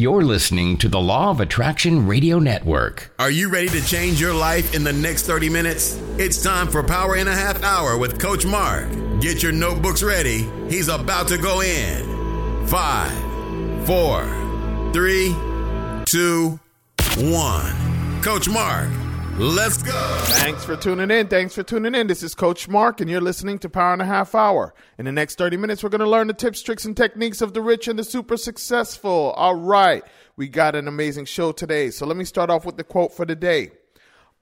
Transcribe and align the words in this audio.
You're 0.00 0.24
listening 0.24 0.78
to 0.78 0.88
the 0.88 0.98
Law 0.98 1.28
of 1.28 1.40
Attraction 1.40 2.06
Radio 2.06 2.38
Network. 2.38 3.12
Are 3.18 3.30
you 3.30 3.50
ready 3.50 3.68
to 3.68 3.84
change 3.84 4.18
your 4.18 4.32
life 4.32 4.74
in 4.74 4.82
the 4.82 4.94
next 4.94 5.26
30 5.26 5.50
minutes? 5.50 6.00
It's 6.16 6.42
time 6.42 6.68
for 6.68 6.82
Power 6.82 7.16
in 7.16 7.28
a 7.28 7.36
Half 7.36 7.62
Hour 7.62 7.98
with 7.98 8.18
Coach 8.18 8.46
Mark. 8.46 8.88
Get 9.20 9.42
your 9.42 9.52
notebooks 9.52 10.02
ready. 10.02 10.48
He's 10.70 10.88
about 10.88 11.28
to 11.28 11.36
go 11.36 11.60
in. 11.60 12.66
Five, 12.66 13.12
four, 13.86 14.24
three, 14.94 15.36
two, 16.06 16.58
one. 17.18 18.22
Coach 18.22 18.48
Mark, 18.48 18.88
let's 19.40 19.82
go. 19.82 19.92
Thanks 20.24 20.64
for 20.64 20.76
tuning 20.76 21.10
in. 21.10 21.28
Thanks 21.28 21.54
for 21.54 21.62
tuning 21.62 21.94
in. 21.94 22.06
This 22.06 22.22
is 22.22 22.34
Coach 22.34 22.68
Mark, 22.68 23.00
and 23.00 23.08
you're 23.08 23.22
listening 23.22 23.58
to 23.60 23.70
Power 23.70 23.94
and 23.94 24.02
a 24.02 24.06
Half 24.06 24.34
Hour. 24.34 24.74
In 24.98 25.06
the 25.06 25.12
next 25.12 25.38
30 25.38 25.56
minutes, 25.56 25.82
we're 25.82 25.88
going 25.88 26.00
to 26.00 26.08
learn 26.08 26.26
the 26.26 26.34
tips, 26.34 26.62
tricks, 26.62 26.84
and 26.84 26.94
techniques 26.96 27.40
of 27.40 27.54
the 27.54 27.62
rich 27.62 27.88
and 27.88 27.98
the 27.98 28.04
super 28.04 28.36
successful. 28.36 29.32
All 29.36 29.54
right. 29.54 30.04
We 30.36 30.48
got 30.48 30.76
an 30.76 30.86
amazing 30.86 31.24
show 31.24 31.52
today. 31.52 31.90
So 31.90 32.06
let 32.06 32.18
me 32.18 32.24
start 32.24 32.50
off 32.50 32.66
with 32.66 32.76
the 32.76 32.84
quote 32.84 33.14
for 33.14 33.24
the 33.24 33.34
day 33.34 33.70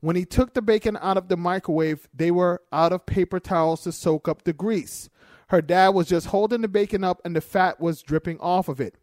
When 0.00 0.16
he 0.16 0.24
took 0.24 0.54
the 0.54 0.62
bacon 0.62 0.96
out 1.00 1.16
of 1.16 1.28
the 1.28 1.36
microwave, 1.36 2.08
they 2.14 2.30
were 2.30 2.62
out 2.72 2.92
of 2.92 3.06
paper 3.06 3.40
towels 3.40 3.82
to 3.82 3.92
soak 3.92 4.28
up 4.28 4.44
the 4.44 4.52
grease. 4.52 5.08
Her 5.48 5.62
dad 5.62 5.90
was 5.90 6.08
just 6.08 6.28
holding 6.28 6.62
the 6.62 6.68
bacon 6.68 7.04
up 7.04 7.20
and 7.24 7.34
the 7.34 7.40
fat 7.40 7.80
was 7.80 8.02
dripping 8.02 8.38
off 8.40 8.68
of 8.68 8.80
it. 8.80 8.96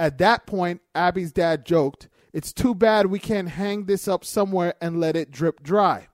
At 0.00 0.18
that 0.18 0.46
point, 0.46 0.80
Abby's 0.94 1.32
dad 1.32 1.64
joked, 1.64 2.08
It's 2.32 2.52
too 2.52 2.74
bad 2.74 3.06
we 3.06 3.18
can't 3.18 3.48
hang 3.48 3.86
this 3.86 4.06
up 4.06 4.24
somewhere 4.24 4.74
and 4.80 5.00
let 5.00 5.16
it 5.16 5.30
drip 5.30 5.62
dry. 5.62 6.08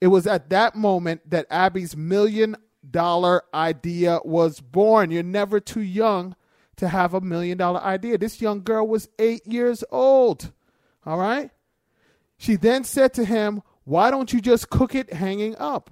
It 0.00 0.08
was 0.08 0.26
at 0.26 0.50
that 0.50 0.74
moment 0.74 1.28
that 1.30 1.46
Abby's 1.50 1.96
million 1.96 2.56
dollar 2.90 3.42
idea 3.52 4.20
was 4.24 4.60
born. 4.60 5.10
You're 5.10 5.22
never 5.22 5.60
too 5.60 5.80
young 5.80 6.34
to 6.76 6.88
have 6.88 7.14
a 7.14 7.20
million 7.20 7.58
dollar 7.58 7.80
idea. 7.80 8.18
This 8.18 8.40
young 8.40 8.62
girl 8.62 8.86
was 8.86 9.08
eight 9.18 9.46
years 9.46 9.84
old. 9.90 10.52
All 11.04 11.18
right? 11.18 11.50
She 12.36 12.56
then 12.56 12.84
said 12.84 13.12
to 13.14 13.24
him, 13.24 13.62
Why 13.84 14.10
don't 14.10 14.32
you 14.32 14.40
just 14.40 14.70
cook 14.70 14.94
it 14.94 15.12
hanging 15.12 15.56
up? 15.56 15.90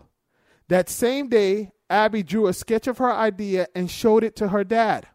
That 0.68 0.88
same 0.88 1.28
day, 1.28 1.72
Abby 1.88 2.22
drew 2.22 2.46
a 2.46 2.52
sketch 2.52 2.86
of 2.86 2.98
her 2.98 3.12
idea 3.12 3.68
and 3.74 3.90
showed 3.90 4.24
it 4.24 4.36
to 4.36 4.48
her 4.48 4.64
dad. 4.64 5.06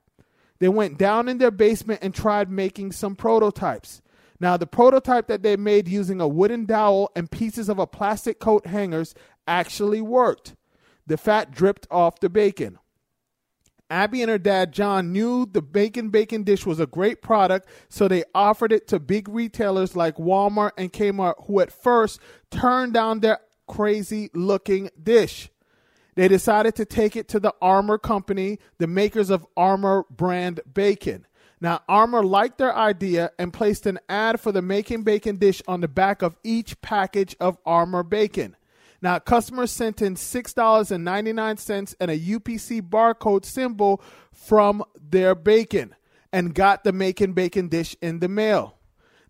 They 0.59 0.69
went 0.69 0.97
down 0.97 1.27
in 1.27 1.37
their 1.37 1.51
basement 1.51 1.99
and 2.03 2.13
tried 2.13 2.49
making 2.49 2.91
some 2.91 3.15
prototypes. 3.15 4.01
Now, 4.39 4.57
the 4.57 4.67
prototype 4.67 5.27
that 5.27 5.43
they 5.43 5.55
made 5.55 5.87
using 5.87 6.21
a 6.21 6.27
wooden 6.27 6.65
dowel 6.65 7.11
and 7.15 7.29
pieces 7.29 7.69
of 7.69 7.79
a 7.79 7.87
plastic 7.87 8.39
coat 8.39 8.65
hangers 8.65 9.13
actually 9.47 10.01
worked. 10.01 10.55
The 11.07 11.17
fat 11.17 11.51
dripped 11.51 11.87
off 11.89 12.19
the 12.19 12.29
bacon. 12.29 12.77
Abby 13.89 14.21
and 14.21 14.31
her 14.31 14.37
dad 14.37 14.71
John 14.71 15.11
knew 15.11 15.45
the 15.45 15.61
bacon 15.61 16.09
bacon 16.09 16.43
dish 16.43 16.65
was 16.65 16.79
a 16.79 16.85
great 16.85 17.21
product, 17.21 17.67
so 17.89 18.07
they 18.07 18.23
offered 18.33 18.71
it 18.71 18.87
to 18.87 18.99
big 18.99 19.27
retailers 19.27 19.97
like 19.97 20.15
Walmart 20.15 20.71
and 20.77 20.93
Kmart, 20.93 21.45
who 21.45 21.59
at 21.59 21.73
first 21.73 22.21
turned 22.49 22.93
down 22.93 23.19
their 23.19 23.39
crazy 23.67 24.29
looking 24.33 24.89
dish. 25.01 25.49
They 26.15 26.29
decided 26.29 26.75
to 26.75 26.85
take 26.85 27.17
it 27.17 27.27
to 27.29 27.39
the 27.39 27.53
Armour 27.61 27.97
Company, 27.97 28.59
the 28.77 28.87
makers 28.87 29.29
of 29.29 29.45
Armour 29.57 30.05
brand 30.09 30.61
bacon. 30.73 31.25
Now, 31.59 31.81
Armour 31.87 32.23
liked 32.23 32.57
their 32.57 32.75
idea 32.75 33.31
and 33.37 33.53
placed 33.53 33.85
an 33.85 33.99
ad 34.09 34.39
for 34.39 34.51
the 34.51 34.63
Making 34.63 35.03
Bacon 35.03 35.35
dish 35.35 35.61
on 35.67 35.81
the 35.81 35.87
back 35.87 36.23
of 36.23 36.35
each 36.43 36.81
package 36.81 37.35
of 37.39 37.59
Armour 37.67 38.01
bacon. 38.01 38.55
Now, 39.01 39.19
customers 39.19 39.71
sent 39.71 40.01
in 40.01 40.15
$6.99 40.15 41.95
and 41.99 42.11
a 42.11 42.19
UPC 42.19 42.81
barcode 42.81 43.45
symbol 43.45 44.01
from 44.31 44.83
their 45.01 45.33
bacon 45.33 45.95
and 46.31 46.53
got 46.53 46.83
the 46.83 46.93
Makin' 46.93 47.33
bacon 47.33 47.67
dish 47.67 47.95
in 48.01 48.19
the 48.19 48.29
mail. 48.29 48.77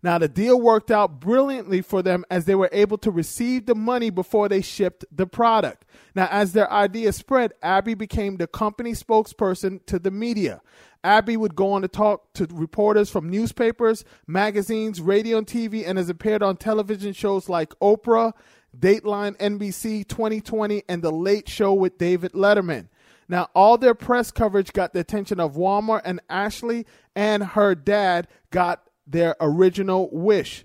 Now, 0.04 0.18
the 0.18 0.28
deal 0.28 0.60
worked 0.60 0.90
out 0.90 1.20
brilliantly 1.20 1.80
for 1.80 2.02
them 2.02 2.24
as 2.28 2.44
they 2.44 2.56
were 2.56 2.68
able 2.72 2.98
to 2.98 3.10
receive 3.10 3.66
the 3.66 3.74
money 3.76 4.10
before 4.10 4.48
they 4.48 4.60
shipped 4.60 5.04
the 5.12 5.26
product. 5.26 5.84
Now, 6.14 6.26
as 6.30 6.52
their 6.52 6.70
idea 6.72 7.12
spread, 7.12 7.52
Abby 7.62 7.94
became 7.94 8.36
the 8.36 8.48
company 8.48 8.92
spokesperson 8.92 9.84
to 9.86 10.00
the 10.00 10.10
media. 10.10 10.60
Abby 11.04 11.36
would 11.36 11.54
go 11.54 11.72
on 11.72 11.82
to 11.82 11.88
talk 11.88 12.32
to 12.34 12.46
reporters 12.50 13.10
from 13.10 13.30
newspapers, 13.30 14.04
magazines, 14.26 15.00
radio, 15.00 15.38
and 15.38 15.46
TV, 15.46 15.84
and 15.86 15.98
has 15.98 16.08
appeared 16.08 16.42
on 16.42 16.56
television 16.56 17.12
shows 17.12 17.48
like 17.48 17.70
Oprah, 17.80 18.32
Dateline 18.78 19.36
NBC 19.38 20.06
2020, 20.06 20.82
and 20.88 21.02
The 21.02 21.10
Late 21.10 21.48
Show 21.48 21.74
with 21.74 21.98
David 21.98 22.32
Letterman. 22.32 22.88
Now, 23.28 23.48
all 23.54 23.78
their 23.78 23.94
press 23.94 24.30
coverage 24.30 24.72
got 24.72 24.92
the 24.92 25.00
attention 25.00 25.40
of 25.40 25.54
Walmart, 25.54 26.02
and 26.04 26.20
Ashley 26.28 26.86
and 27.14 27.42
her 27.42 27.74
dad 27.74 28.28
got 28.50 28.82
their 29.06 29.36
original 29.40 30.08
wish 30.12 30.64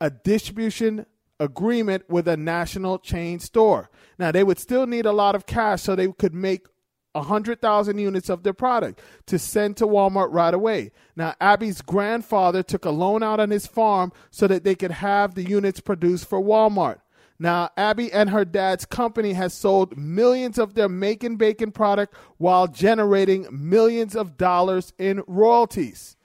a 0.00 0.10
distribution 0.10 1.06
agreement 1.38 2.08
with 2.08 2.26
a 2.26 2.36
national 2.36 2.98
chain 2.98 3.38
store. 3.38 3.90
Now, 4.18 4.32
they 4.32 4.44
would 4.44 4.58
still 4.58 4.86
need 4.86 5.06
a 5.06 5.12
lot 5.12 5.34
of 5.34 5.46
cash 5.46 5.82
so 5.82 5.94
they 5.94 6.08
could 6.08 6.34
make 6.34 6.66
100,000 7.12 7.98
units 7.98 8.28
of 8.28 8.42
their 8.42 8.52
product 8.52 9.00
to 9.26 9.38
send 9.38 9.76
to 9.78 9.86
Walmart 9.86 10.28
right 10.30 10.54
away. 10.54 10.92
Now, 11.16 11.34
Abby's 11.40 11.82
grandfather 11.82 12.62
took 12.62 12.84
a 12.84 12.90
loan 12.90 13.22
out 13.22 13.40
on 13.40 13.50
his 13.50 13.66
farm 13.66 14.12
so 14.30 14.46
that 14.46 14.64
they 14.64 14.74
could 14.74 14.92
have 14.92 15.34
the 15.34 15.42
units 15.42 15.80
produced 15.80 16.28
for 16.28 16.40
Walmart. 16.40 17.00
Now, 17.42 17.70
Abby 17.74 18.12
and 18.12 18.28
her 18.28 18.44
dad's 18.44 18.84
company 18.84 19.32
has 19.32 19.54
sold 19.54 19.96
millions 19.96 20.58
of 20.58 20.74
their 20.74 20.90
Making 20.90 21.36
Bacon 21.36 21.72
product 21.72 22.14
while 22.36 22.68
generating 22.68 23.46
millions 23.50 24.14
of 24.14 24.36
dollars 24.36 24.92
in 24.98 25.22
royalties. 25.26 26.18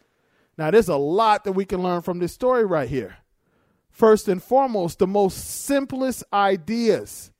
Now, 0.57 0.71
there's 0.71 0.89
a 0.89 0.97
lot 0.97 1.45
that 1.45 1.53
we 1.53 1.63
can 1.63 1.81
learn 1.81 2.01
from 2.01 2.19
this 2.19 2.33
story 2.33 2.65
right 2.65 2.89
here. 2.89 3.15
First 3.89 4.27
and 4.27 4.43
foremost, 4.43 4.99
the 4.99 5.07
most 5.07 5.35
simplest 5.37 6.25
ideas 6.33 7.31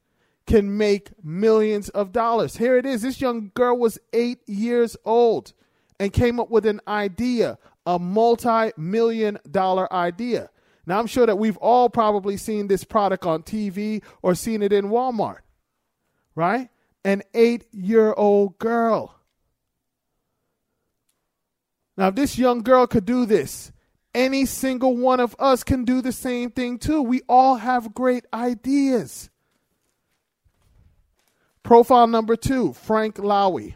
can 0.47 0.77
make 0.77 1.11
millions 1.21 1.89
of 1.89 2.13
dollars. 2.13 2.55
Here 2.55 2.77
it 2.77 2.85
is. 2.85 3.01
This 3.01 3.19
young 3.19 3.51
girl 3.55 3.77
was 3.77 3.99
eight 4.13 4.39
years 4.47 4.95
old 5.03 5.51
and 5.99 6.13
came 6.13 6.39
up 6.39 6.49
with 6.49 6.65
an 6.65 6.79
idea, 6.87 7.57
a 7.85 7.99
multi 7.99 8.71
million 8.77 9.37
dollar 9.51 9.91
idea. 9.91 10.49
Now, 10.85 10.99
I'm 10.99 11.07
sure 11.07 11.25
that 11.25 11.37
we've 11.37 11.57
all 11.57 11.89
probably 11.89 12.37
seen 12.37 12.67
this 12.67 12.83
product 12.83 13.25
on 13.25 13.43
TV 13.43 14.03
or 14.21 14.35
seen 14.35 14.61
it 14.61 14.71
in 14.71 14.85
Walmart, 14.89 15.39
right? 16.35 16.69
An 17.03 17.23
eight 17.33 17.65
year 17.71 18.13
old 18.13 18.59
girl. 18.59 19.15
Now, 21.97 22.09
if 22.09 22.15
this 22.15 22.37
young 22.37 22.61
girl 22.61 22.87
could 22.87 23.05
do 23.05 23.25
this, 23.25 23.71
any 24.13 24.45
single 24.45 24.95
one 24.95 25.19
of 25.19 25.35
us 25.39 25.63
can 25.63 25.85
do 25.85 26.01
the 26.01 26.11
same 26.11 26.51
thing 26.51 26.77
too. 26.77 27.01
We 27.01 27.21
all 27.27 27.55
have 27.55 27.93
great 27.93 28.25
ideas. 28.33 29.29
Profile 31.63 32.07
number 32.07 32.35
two 32.35 32.73
Frank 32.73 33.15
Lowy. 33.15 33.75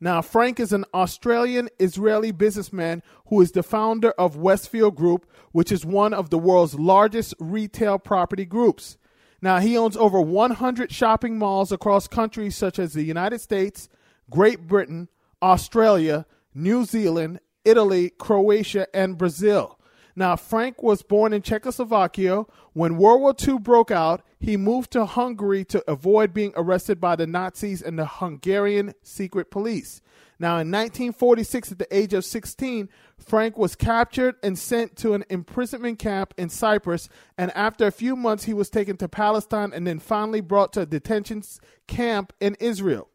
Now, 0.00 0.22
Frank 0.22 0.58
is 0.60 0.72
an 0.72 0.84
Australian 0.92 1.68
Israeli 1.78 2.32
businessman 2.32 3.02
who 3.26 3.40
is 3.40 3.52
the 3.52 3.62
founder 3.62 4.10
of 4.12 4.36
Westfield 4.36 4.96
Group, 4.96 5.26
which 5.52 5.70
is 5.70 5.86
one 5.86 6.12
of 6.12 6.30
the 6.30 6.38
world's 6.38 6.74
largest 6.74 7.34
retail 7.38 7.98
property 7.98 8.44
groups. 8.44 8.96
Now, 9.40 9.58
he 9.58 9.76
owns 9.76 9.96
over 9.96 10.20
100 10.20 10.90
shopping 10.90 11.38
malls 11.38 11.70
across 11.70 12.08
countries 12.08 12.56
such 12.56 12.78
as 12.78 12.92
the 12.92 13.02
United 13.02 13.40
States, 13.40 13.88
Great 14.30 14.66
Britain, 14.66 15.08
Australia, 15.42 16.26
New 16.54 16.84
Zealand, 16.84 17.40
Italy, 17.64 18.10
Croatia, 18.10 18.86
and 18.94 19.18
Brazil. 19.18 19.78
Now, 20.16 20.36
Frank 20.36 20.82
was 20.82 21.02
born 21.02 21.32
in 21.32 21.42
Czechoslovakia. 21.42 22.44
When 22.72 22.96
World 22.96 23.20
War 23.20 23.34
II 23.40 23.58
broke 23.58 23.90
out, 23.90 24.22
he 24.38 24.56
moved 24.56 24.92
to 24.92 25.06
Hungary 25.06 25.64
to 25.66 25.82
avoid 25.90 26.32
being 26.32 26.52
arrested 26.56 27.00
by 27.00 27.16
the 27.16 27.26
Nazis 27.26 27.82
and 27.82 27.98
the 27.98 28.06
Hungarian 28.06 28.94
secret 29.02 29.50
police. 29.50 30.02
Now, 30.38 30.58
in 30.58 30.70
1946, 30.70 31.72
at 31.72 31.78
the 31.78 31.96
age 31.96 32.12
of 32.12 32.24
16, 32.24 32.88
Frank 33.18 33.56
was 33.56 33.74
captured 33.74 34.36
and 34.42 34.58
sent 34.58 34.96
to 34.96 35.14
an 35.14 35.24
imprisonment 35.30 35.98
camp 35.98 36.34
in 36.36 36.48
Cyprus. 36.48 37.08
And 37.38 37.50
after 37.56 37.86
a 37.86 37.92
few 37.92 38.16
months, 38.16 38.44
he 38.44 38.54
was 38.54 38.70
taken 38.70 38.96
to 38.98 39.08
Palestine 39.08 39.72
and 39.72 39.86
then 39.86 39.98
finally 39.98 40.40
brought 40.40 40.72
to 40.74 40.82
a 40.82 40.86
detention 40.86 41.42
camp 41.86 42.32
in 42.40 42.56
Israel. 42.60 43.08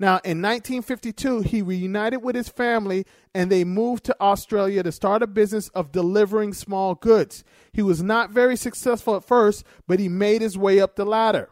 Now, 0.00 0.20
in 0.24 0.40
1952, 0.40 1.40
he 1.40 1.60
reunited 1.60 2.22
with 2.22 2.36
his 2.36 2.48
family 2.48 3.04
and 3.34 3.50
they 3.50 3.64
moved 3.64 4.04
to 4.04 4.16
Australia 4.20 4.82
to 4.84 4.92
start 4.92 5.22
a 5.22 5.26
business 5.26 5.68
of 5.70 5.90
delivering 5.90 6.54
small 6.54 6.94
goods. 6.94 7.42
He 7.72 7.82
was 7.82 8.00
not 8.02 8.30
very 8.30 8.54
successful 8.54 9.16
at 9.16 9.24
first, 9.24 9.64
but 9.88 9.98
he 9.98 10.08
made 10.08 10.40
his 10.40 10.56
way 10.56 10.80
up 10.80 10.94
the 10.94 11.04
ladder. 11.04 11.50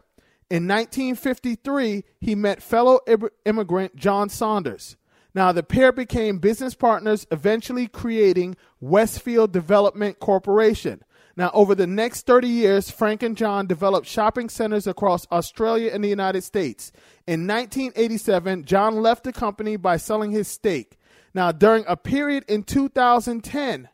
In 0.49 0.65
1953, 0.65 2.05
he 2.21 2.35
met 2.35 2.63
fellow 2.63 3.01
immigrant 3.45 3.97
John 3.97 4.29
Saunders. 4.29 4.95
Now, 5.35 5.51
the 5.51 5.61
pair 5.61 5.91
became 5.91 6.39
business 6.39 6.73
partners, 6.73 7.27
eventually 7.31 7.87
creating 7.87 8.55
Westfield 8.79 9.51
Development 9.51 10.19
Corporation. 10.19 11.03
Now, 11.37 11.51
over 11.53 11.75
the 11.75 11.85
next 11.85 12.25
30 12.25 12.47
years, 12.47 12.89
Frank 12.89 13.21
and 13.21 13.37
John 13.37 13.67
developed 13.67 14.07
shopping 14.07 14.49
centers 14.49 14.87
across 14.87 15.27
Australia 15.31 15.91
and 15.93 16.03
the 16.03 16.09
United 16.09 16.43
States. 16.43 16.91
In 17.27 17.45
1987, 17.45 18.65
John 18.65 19.03
left 19.03 19.23
the 19.23 19.31
company 19.31 19.75
by 19.75 19.97
selling 19.97 20.31
his 20.31 20.47
stake. 20.47 20.97
Now, 21.35 21.51
during 21.51 21.85
a 21.87 21.95
period 21.95 22.43
in 22.47 22.63
2010, 22.63 23.87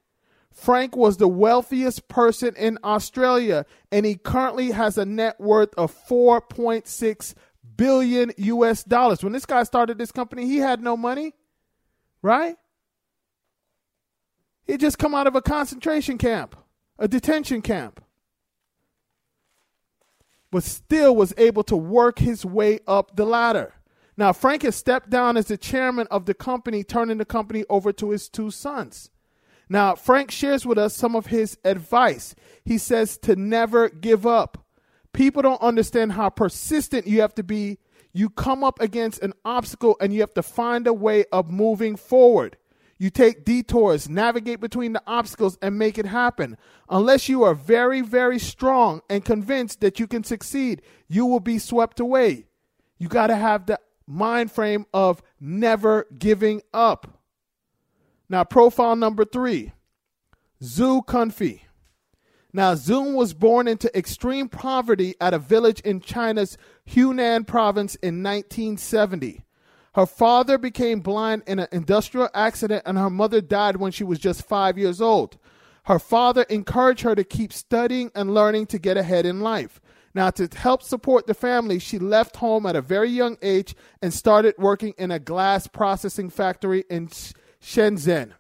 Frank 0.54 0.96
was 0.96 1.18
the 1.18 1.28
wealthiest 1.28 2.08
person 2.08 2.56
in 2.56 2.80
Australia, 2.82 3.66
and 3.92 4.06
he 4.06 4.16
currently 4.16 4.72
has 4.72 4.98
a 4.98 5.04
net 5.04 5.38
worth 5.42 5.74
of 5.76 5.94
4.6 6.08 7.34
billion 7.76 8.32
US 8.38 8.86
dollars. 8.86 9.22
When 9.22 9.34
this 9.34 9.46
guy 9.46 9.64
started 9.64 9.98
this 9.98 10.14
company, 10.14 10.46
he 10.46 10.58
had 10.58 10.82
no 10.82 10.96
money, 10.96 11.34
right? 12.22 12.56
He 14.66 14.78
just 14.78 14.98
come 14.98 15.14
out 15.14 15.28
of 15.28 15.36
a 15.36 15.42
concentration 15.42 16.18
camp 16.18 16.56
a 17.00 17.08
detention 17.08 17.62
camp, 17.62 18.04
but 20.52 20.64
still 20.64 21.16
was 21.16 21.34
able 21.38 21.64
to 21.64 21.76
work 21.76 22.20
his 22.20 22.46
way 22.46 22.80
up 22.88 23.16
the 23.16 23.26
ladder. 23.26 23.74
Now, 24.16 24.32
Frank 24.32 24.62
has 24.62 24.76
stepped 24.76 25.10
down 25.10 25.38
as 25.38 25.48
the 25.48 25.58
chairman 25.58 26.08
of 26.12 26.26
the 26.26 26.36
company, 26.36 26.84
turning 26.84 27.18
the 27.18 27.26
company 27.26 27.66
over 27.70 27.92
to 27.94 28.12
his 28.12 28.30
two 28.30 28.52
sons. 28.52 29.10
Now, 29.70 29.96
Frank 29.96 30.30
shares 30.30 30.66
with 30.66 30.78
us 30.78 30.96
some 30.96 31.16
of 31.16 31.28
his 31.28 31.58
advice. 31.66 32.36
He 32.64 32.78
says 32.78 33.18
to 33.20 33.36
never 33.36 33.90
give 33.90 34.28
up. 34.28 34.66
People 35.14 35.42
don't 35.42 35.62
understand 35.62 36.12
how 36.12 36.30
persistent 36.30 37.08
you 37.08 37.22
have 37.22 37.34
to 37.36 37.44
be. 37.44 37.80
You 38.12 38.30
come 38.30 38.64
up 38.64 38.80
against 38.80 39.24
an 39.24 39.34
obstacle 39.44 39.98
and 40.00 40.14
you 40.14 40.20
have 40.20 40.34
to 40.36 40.44
find 40.44 40.86
a 40.86 40.94
way 40.94 41.26
of 41.32 41.50
moving 41.50 41.96
forward. 41.96 42.58
You 43.04 43.10
take 43.10 43.44
detours, 43.44 44.08
navigate 44.08 44.62
between 44.62 44.94
the 44.94 45.04
obstacles, 45.06 45.58
and 45.62 45.78
make 45.78 45.98
it 45.98 46.06
happen. 46.06 46.56
Unless 46.88 47.28
you 47.28 47.44
are 47.44 47.54
very, 47.54 48.00
very 48.00 48.40
strong 48.40 49.02
and 49.10 49.26
convinced 49.26 49.82
that 49.82 50.00
you 50.00 50.08
can 50.08 50.24
succeed, 50.24 50.82
you 51.10 51.26
will 51.26 51.42
be 51.42 51.60
swept 51.60 52.00
away. 52.00 52.46
You 52.98 53.10
got 53.10 53.28
to 53.28 53.36
have 53.36 53.66
the 53.66 53.78
mind 54.08 54.54
frame 54.54 54.86
of 54.94 55.22
never 55.38 56.08
giving 56.18 56.62
up. 56.74 57.20
Now, 58.30 58.46
profile 58.46 58.96
number 58.96 59.26
three 59.26 59.74
Zhou 60.62 61.06
Qunfei. 61.06 61.60
Now, 62.54 62.74
Zhu 62.74 63.16
was 63.16 63.34
born 63.34 63.68
into 63.68 63.94
extreme 63.98 64.48
poverty 64.48 65.16
at 65.20 65.34
a 65.34 65.40
village 65.40 65.82
in 65.82 66.00
China's 66.00 66.58
Hunan 66.88 67.46
province 67.46 67.96
in 67.96 68.24
1970. 68.24 69.44
Her 69.96 70.06
father 70.06 70.58
became 70.58 71.02
blind 71.02 71.44
in 71.46 71.60
an 71.60 71.68
industrial 71.72 72.30
accident, 72.34 72.84
and 72.86 72.98
her 72.98 73.10
mother 73.10 73.42
died 73.42 73.78
when 73.78 73.92
she 73.92 74.04
was 74.04 74.20
just 74.20 74.48
five 74.48 74.78
years 74.78 75.00
old. 75.00 75.38
Her 75.86 76.00
father 76.00 76.44
encouraged 76.44 77.04
her 77.04 77.14
to 77.14 77.24
keep 77.24 77.54
studying 77.54 78.12
and 78.16 78.34
learning 78.34 78.68
to 78.68 78.80
get 78.80 78.98
ahead 78.98 79.26
in 79.26 79.42
life. 79.42 79.80
Now, 80.16 80.30
to 80.32 80.48
help 80.56 80.82
support 80.84 81.28
the 81.28 81.34
family, 81.34 81.80
she 81.80 82.00
left 82.00 82.38
home 82.38 82.66
at 82.66 82.76
a 82.76 82.82
very 82.82 83.10
young 83.10 83.38
age 83.42 83.76
and 84.02 84.14
started 84.14 84.56
working 84.58 84.94
in 84.98 85.12
a 85.12 85.20
glass 85.20 85.68
processing 85.68 86.30
factory 86.30 86.86
in 86.90 87.10
Shenzhen. 87.62 88.34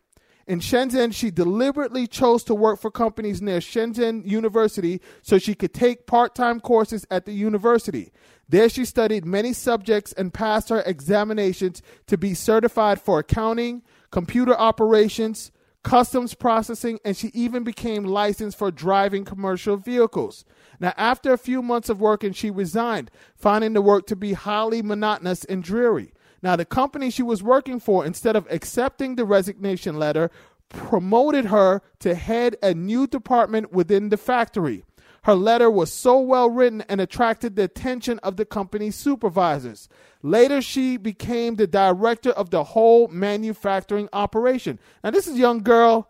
In 0.46 0.60
Shenzhen, 0.60 1.14
she 1.14 1.32
deliberately 1.32 2.06
chose 2.06 2.44
to 2.46 2.56
work 2.56 2.80
for 2.80 2.92
companies 2.92 3.42
near 3.42 3.60
Shenzhen 3.60 4.30
University 4.30 5.02
so 5.22 5.38
she 5.38 5.56
could 5.56 5.74
take 5.74 6.06
part 6.06 6.36
time 6.36 6.60
courses 6.60 7.08
at 7.10 7.26
the 7.26 7.32
university. 7.32 8.12
There, 8.50 8.68
she 8.68 8.84
studied 8.84 9.26
many 9.26 9.54
subjects 9.54 10.12
and 10.14 10.34
passed 10.34 10.68
her 10.70 10.82
examinations 10.86 11.82
to 12.08 12.18
be 12.18 12.34
certified 12.34 13.00
for 13.00 13.20
accounting, 13.20 13.84
computer 14.12 14.54
operations, 14.56 15.52
customs 15.84 16.34
processing, 16.34 17.00
and 17.06 17.16
she 17.16 17.30
even 17.34 17.64
became 17.64 18.04
licensed 18.04 18.58
for 18.58 18.70
driving 18.70 19.24
commercial 19.24 19.78
vehicles. 19.78 20.44
Now, 20.80 20.94
after 20.98 21.32
a 21.32 21.38
few 21.38 21.62
months 21.62 21.90
of 21.90 22.02
working, 22.02 22.34
she 22.34 22.52
resigned, 22.52 23.12
finding 23.36 23.74
the 23.74 23.82
work 23.82 24.08
to 24.08 24.16
be 24.16 24.34
highly 24.34 24.82
monotonous 24.82 25.46
and 25.46 25.64
dreary. 25.64 26.14
Now, 26.44 26.58
the 26.58 26.66
company 26.66 27.10
she 27.10 27.24
was 27.24 27.42
working 27.42 27.80
for, 27.80 28.06
instead 28.06 28.36
of 28.36 28.46
accepting 28.52 29.16
the 29.16 29.24
resignation 29.24 29.98
letter, 29.98 30.30
promoted 30.68 31.46
her 31.46 31.82
to 32.00 32.16
head 32.16 32.58
a 32.62 32.74
new 32.74 33.08
department 33.08 33.72
within 33.72 34.10
the 34.10 34.18
factory. 34.18 34.84
Her 35.24 35.36
letter 35.36 35.72
was 35.72 35.92
so 35.92 36.20
well 36.20 36.50
written 36.50 36.82
and 36.90 37.00
attracted 37.00 37.56
the 37.56 37.64
attention 37.64 38.20
of 38.20 38.36
the 38.36 38.44
company's 38.44 38.98
supervisors. 38.98 39.88
Later, 40.22 40.62
she 40.62 40.98
became 40.98 41.56
the 41.56 41.66
director 41.66 42.32
of 42.32 42.50
the 42.50 42.66
whole 42.66 43.08
manufacturing 43.08 44.10
operation. 44.12 44.80
Now, 45.02 45.12
this 45.12 45.28
is 45.28 45.36
a 45.36 45.40
young 45.40 45.64
girl 45.64 46.10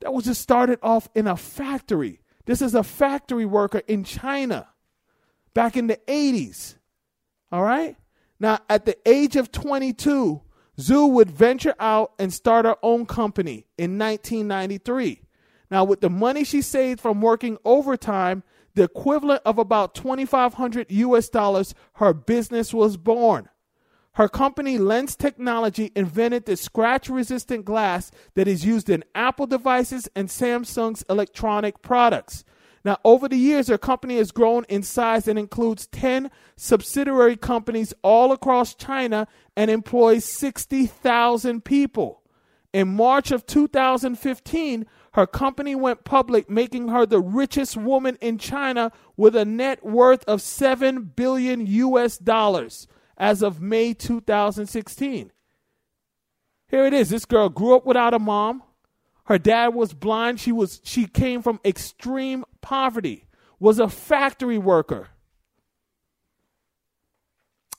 that 0.00 0.12
was 0.12 0.24
just 0.24 0.42
started 0.42 0.80
off 0.82 1.08
in 1.14 1.26
a 1.26 1.36
factory. 1.36 2.20
This 2.44 2.60
is 2.60 2.74
a 2.74 2.82
factory 2.82 3.46
worker 3.46 3.80
in 3.88 4.04
China 4.04 4.68
back 5.54 5.78
in 5.78 5.86
the 5.86 5.98
80s. 6.06 6.74
All 7.50 7.62
right? 7.62 7.96
Now, 8.42 8.58
at 8.68 8.86
the 8.86 8.96
age 9.08 9.36
of 9.36 9.52
22, 9.52 10.42
Zhou 10.76 11.12
would 11.12 11.30
venture 11.30 11.76
out 11.78 12.12
and 12.18 12.34
start 12.34 12.64
her 12.64 12.74
own 12.82 13.06
company 13.06 13.66
in 13.78 13.96
1993. 13.96 15.22
Now, 15.70 15.84
with 15.84 16.00
the 16.00 16.10
money 16.10 16.42
she 16.42 16.60
saved 16.60 17.00
from 17.00 17.20
working 17.20 17.56
overtime, 17.64 18.42
the 18.74 18.82
equivalent 18.82 19.42
of 19.44 19.58
about 19.58 19.94
2500 19.94 20.90
US 20.90 21.28
dollars, 21.28 21.72
her 21.94 22.12
business 22.12 22.74
was 22.74 22.96
born. 22.96 23.48
Her 24.14 24.28
company, 24.28 24.76
Lens 24.76 25.14
Technology, 25.14 25.92
invented 25.94 26.44
the 26.44 26.56
scratch 26.56 27.08
resistant 27.08 27.64
glass 27.64 28.10
that 28.34 28.48
is 28.48 28.64
used 28.64 28.90
in 28.90 29.04
Apple 29.14 29.46
devices 29.46 30.08
and 30.16 30.28
Samsung's 30.28 31.04
electronic 31.08 31.80
products. 31.80 32.44
Now, 32.84 32.98
over 33.04 33.28
the 33.28 33.36
years, 33.36 33.68
her 33.68 33.78
company 33.78 34.16
has 34.16 34.32
grown 34.32 34.64
in 34.68 34.82
size 34.82 35.28
and 35.28 35.38
includes 35.38 35.86
10 35.86 36.30
subsidiary 36.56 37.36
companies 37.36 37.94
all 38.02 38.32
across 38.32 38.74
China 38.74 39.28
and 39.56 39.70
employs 39.70 40.24
60,000 40.24 41.64
people. 41.64 42.22
In 42.72 42.88
March 42.88 43.30
of 43.30 43.46
2015, 43.46 44.86
her 45.12 45.26
company 45.26 45.74
went 45.74 46.04
public, 46.04 46.48
making 46.48 46.88
her 46.88 47.04
the 47.04 47.20
richest 47.20 47.76
woman 47.76 48.16
in 48.20 48.38
China 48.38 48.90
with 49.16 49.36
a 49.36 49.44
net 49.44 49.84
worth 49.84 50.24
of 50.24 50.40
7 50.40 51.12
billion 51.14 51.66
US 51.66 52.16
dollars 52.16 52.88
as 53.16 53.42
of 53.42 53.60
May 53.60 53.92
2016. 53.92 55.30
Here 56.68 56.86
it 56.86 56.94
is. 56.94 57.10
This 57.10 57.26
girl 57.26 57.50
grew 57.50 57.76
up 57.76 57.84
without 57.84 58.14
a 58.14 58.18
mom. 58.18 58.62
Her 59.24 59.38
dad 59.38 59.74
was 59.74 59.92
blind. 59.92 60.40
She 60.40 60.50
was 60.50 60.80
she 60.82 61.06
came 61.06 61.42
from 61.42 61.60
extreme 61.64 62.44
poverty. 62.62 63.26
Was 63.60 63.78
a 63.78 63.88
factory 63.88 64.58
worker. 64.58 65.08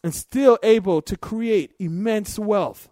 And 0.03 0.13
still 0.13 0.57
able 0.63 1.01
to 1.01 1.17
create 1.17 1.73
immense 1.79 2.39
wealth. 2.39 2.89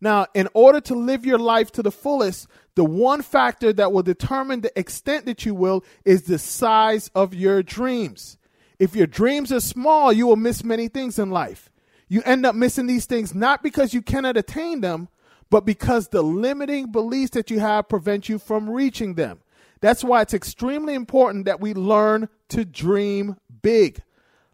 Now, 0.00 0.26
in 0.32 0.48
order 0.54 0.80
to 0.82 0.94
live 0.94 1.26
your 1.26 1.38
life 1.38 1.72
to 1.72 1.82
the 1.82 1.90
fullest, 1.90 2.48
the 2.74 2.84
one 2.84 3.20
factor 3.20 3.72
that 3.74 3.92
will 3.92 4.02
determine 4.02 4.62
the 4.62 4.78
extent 4.78 5.26
that 5.26 5.44
you 5.44 5.54
will 5.54 5.84
is 6.04 6.22
the 6.22 6.38
size 6.38 7.10
of 7.14 7.34
your 7.34 7.62
dreams. 7.62 8.38
If 8.78 8.96
your 8.96 9.06
dreams 9.06 9.52
are 9.52 9.60
small, 9.60 10.10
you 10.10 10.26
will 10.26 10.36
miss 10.36 10.64
many 10.64 10.88
things 10.88 11.18
in 11.18 11.30
life. 11.30 11.70
You 12.08 12.22
end 12.24 12.46
up 12.46 12.54
missing 12.54 12.86
these 12.86 13.04
things 13.04 13.34
not 13.34 13.62
because 13.62 13.92
you 13.92 14.00
cannot 14.00 14.38
attain 14.38 14.80
them, 14.80 15.08
but 15.50 15.66
because 15.66 16.08
the 16.08 16.22
limiting 16.22 16.90
beliefs 16.90 17.32
that 17.32 17.50
you 17.50 17.60
have 17.60 17.88
prevent 17.88 18.28
you 18.28 18.38
from 18.38 18.70
reaching 18.70 19.14
them. 19.14 19.40
That's 19.80 20.04
why 20.04 20.22
it's 20.22 20.34
extremely 20.34 20.94
important 20.94 21.46
that 21.46 21.60
we 21.60 21.74
learn 21.74 22.28
to 22.50 22.64
dream 22.64 23.36
big. 23.62 24.02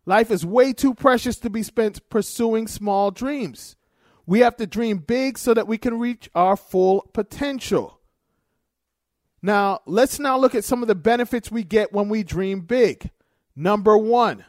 Life 0.04 0.30
is 0.30 0.46
way 0.46 0.72
too 0.72 0.94
precious 0.94 1.36
to 1.38 1.50
be 1.50 1.64
spent 1.64 2.08
pursuing 2.08 2.68
small 2.68 3.10
dreams. 3.10 3.74
We 4.24 4.40
have 4.40 4.56
to 4.56 4.66
dream 4.66 4.98
big 4.98 5.38
so 5.38 5.52
that 5.54 5.66
we 5.66 5.78
can 5.78 5.98
reach 5.98 6.30
our 6.34 6.56
full 6.56 7.08
potential. 7.12 8.00
Now, 9.42 9.80
let's 9.86 10.18
now 10.18 10.38
look 10.38 10.54
at 10.54 10.64
some 10.64 10.82
of 10.82 10.88
the 10.88 10.94
benefits 10.94 11.50
we 11.50 11.64
get 11.64 11.92
when 11.92 12.08
we 12.08 12.22
dream 12.22 12.60
big. 12.60 13.10
Number 13.54 13.96
one, 13.96 14.44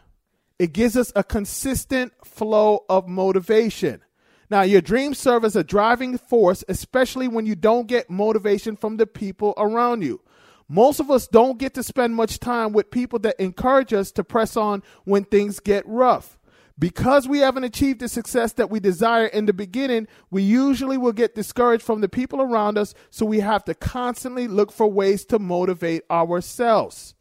it 0.59 0.73
gives 0.73 0.97
us 0.97 1.11
a 1.15 1.23
consistent 1.23 2.13
flow 2.25 2.83
of 2.89 3.07
motivation. 3.07 4.01
Now, 4.49 4.61
your 4.61 4.81
dreams 4.81 5.17
serve 5.17 5.43
as 5.43 5.55
a 5.55 5.63
driving 5.63 6.17
force, 6.17 6.63
especially 6.67 7.27
when 7.27 7.45
you 7.45 7.55
don't 7.55 7.87
get 7.87 8.09
motivation 8.09 8.75
from 8.75 8.97
the 8.97 9.05
people 9.05 9.53
around 9.57 10.03
you. 10.03 10.21
Most 10.69 10.99
of 10.99 11.09
us 11.09 11.27
don't 11.27 11.57
get 11.57 11.73
to 11.75 11.83
spend 11.83 12.15
much 12.15 12.39
time 12.39 12.73
with 12.73 12.91
people 12.91 13.19
that 13.19 13.41
encourage 13.41 13.93
us 13.93 14.11
to 14.13 14.23
press 14.23 14.57
on 14.57 14.83
when 15.05 15.23
things 15.23 15.59
get 15.59 15.87
rough. 15.87 16.37
Because 16.79 17.27
we 17.27 17.39
haven't 17.39 17.63
achieved 17.63 18.01
the 18.01 18.07
success 18.07 18.53
that 18.53 18.69
we 18.69 18.79
desire 18.79 19.25
in 19.25 19.47
the 19.47 19.53
beginning, 19.53 20.07
we 20.29 20.43
usually 20.43 20.97
will 20.97 21.13
get 21.13 21.33
discouraged 21.33 21.83
from 21.83 22.01
the 22.01 22.09
people 22.09 22.39
around 22.39 22.77
us, 22.77 22.93
so 23.09 23.25
we 23.25 23.39
have 23.39 23.63
to 23.65 23.73
constantly 23.73 24.47
look 24.47 24.71
for 24.71 24.85
ways 24.87 25.25
to 25.25 25.39
motivate 25.39 26.03
ourselves. 26.11 27.15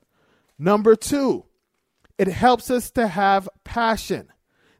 Number 0.58 0.94
two, 0.94 1.44
it 2.18 2.28
helps 2.28 2.70
us 2.70 2.90
to 2.92 3.06
have 3.06 3.48
passion. 3.64 4.28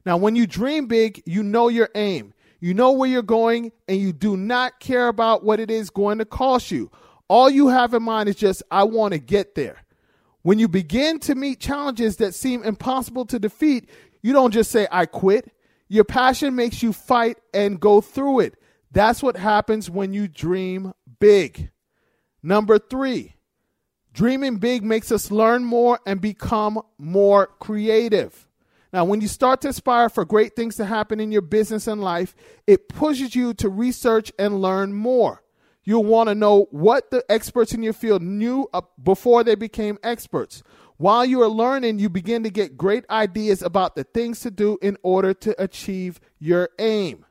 Now, 0.05 0.17
when 0.17 0.35
you 0.35 0.45
dream 0.45 0.85
big, 0.85 1.23
you 1.25 1.41
know 1.41 1.69
your 1.69 1.89
aim, 1.95 2.33
you 2.59 2.73
know 2.73 2.91
where 2.91 3.09
you're 3.09 3.23
going, 3.23 3.71
and 3.87 3.97
you 3.97 4.13
do 4.13 4.37
not 4.37 4.79
care 4.79 5.07
about 5.07 5.43
what 5.43 5.59
it 5.59 5.71
is 5.71 5.89
going 5.89 6.19
to 6.19 6.25
cost 6.25 6.69
you. 6.69 6.91
All 7.29 7.49
you 7.49 7.67
have 7.67 7.93
in 7.93 8.03
mind 8.03 8.29
is 8.29 8.35
just, 8.35 8.63
I 8.71 8.83
want 8.83 9.13
to 9.13 9.19
get 9.19 9.55
there. 9.55 9.83
When 10.43 10.59
you 10.59 10.67
begin 10.67 11.19
to 11.21 11.35
meet 11.35 11.59
challenges 11.59 12.17
that 12.17 12.33
seem 12.33 12.63
impossible 12.63 13.25
to 13.25 13.39
defeat, 13.39 13.89
you 14.21 14.33
don't 14.33 14.53
just 14.53 14.71
say, 14.71 14.87
I 14.91 15.05
quit. 15.05 15.51
Your 15.89 16.05
passion 16.05 16.55
makes 16.55 16.81
you 16.81 16.93
fight 16.93 17.37
and 17.53 17.79
go 17.79 18.01
through 18.01 18.41
it. 18.41 18.55
That's 18.91 19.21
what 19.21 19.35
happens 19.35 19.89
when 19.89 20.13
you 20.13 20.27
dream 20.27 20.93
big. 21.19 21.71
Number 22.41 22.79
three, 22.79 23.35
dreaming 24.13 24.57
big 24.57 24.83
makes 24.83 25.11
us 25.11 25.31
learn 25.31 25.65
more 25.65 25.99
and 26.05 26.21
become 26.21 26.81
more 26.97 27.47
creative. 27.59 28.47
Now, 28.93 29.03
when 29.03 29.19
you 29.19 29.27
start 29.27 29.61
to 29.61 29.69
aspire 29.69 30.07
for 30.07 30.23
great 30.23 30.55
things 30.55 30.77
to 30.77 30.85
happen 30.85 31.19
in 31.19 31.31
your 31.31 31.41
business 31.41 31.87
and 31.87 32.01
life, 32.01 32.35
it 32.65 32.87
pushes 32.87 33.35
you 33.35 33.53
to 33.55 33.67
research 33.67 34.31
and 34.39 34.61
learn 34.61 34.93
more. 34.93 35.43
You'll 35.87 36.03
want 36.03 36.27
to 36.27 36.35
know 36.35 36.67
what 36.69 37.11
the 37.11 37.23
experts 37.29 37.73
in 37.73 37.81
your 37.81 37.93
field 37.93 38.21
knew 38.21 38.69
before 39.01 39.45
they 39.45 39.55
became 39.55 39.97
experts. 40.03 40.61
While 40.97 41.23
you 41.23 41.41
are 41.41 41.47
learning, 41.47 41.99
you 41.99 42.09
begin 42.09 42.43
to 42.43 42.49
get 42.49 42.77
great 42.77 43.09
ideas 43.09 43.61
about 43.61 43.95
the 43.95 44.03
things 44.03 44.41
to 44.41 44.51
do 44.51 44.77
in 44.81 44.97
order 45.01 45.33
to 45.35 45.55
achieve 45.63 46.19
your 46.39 46.71
aim. 46.77 47.25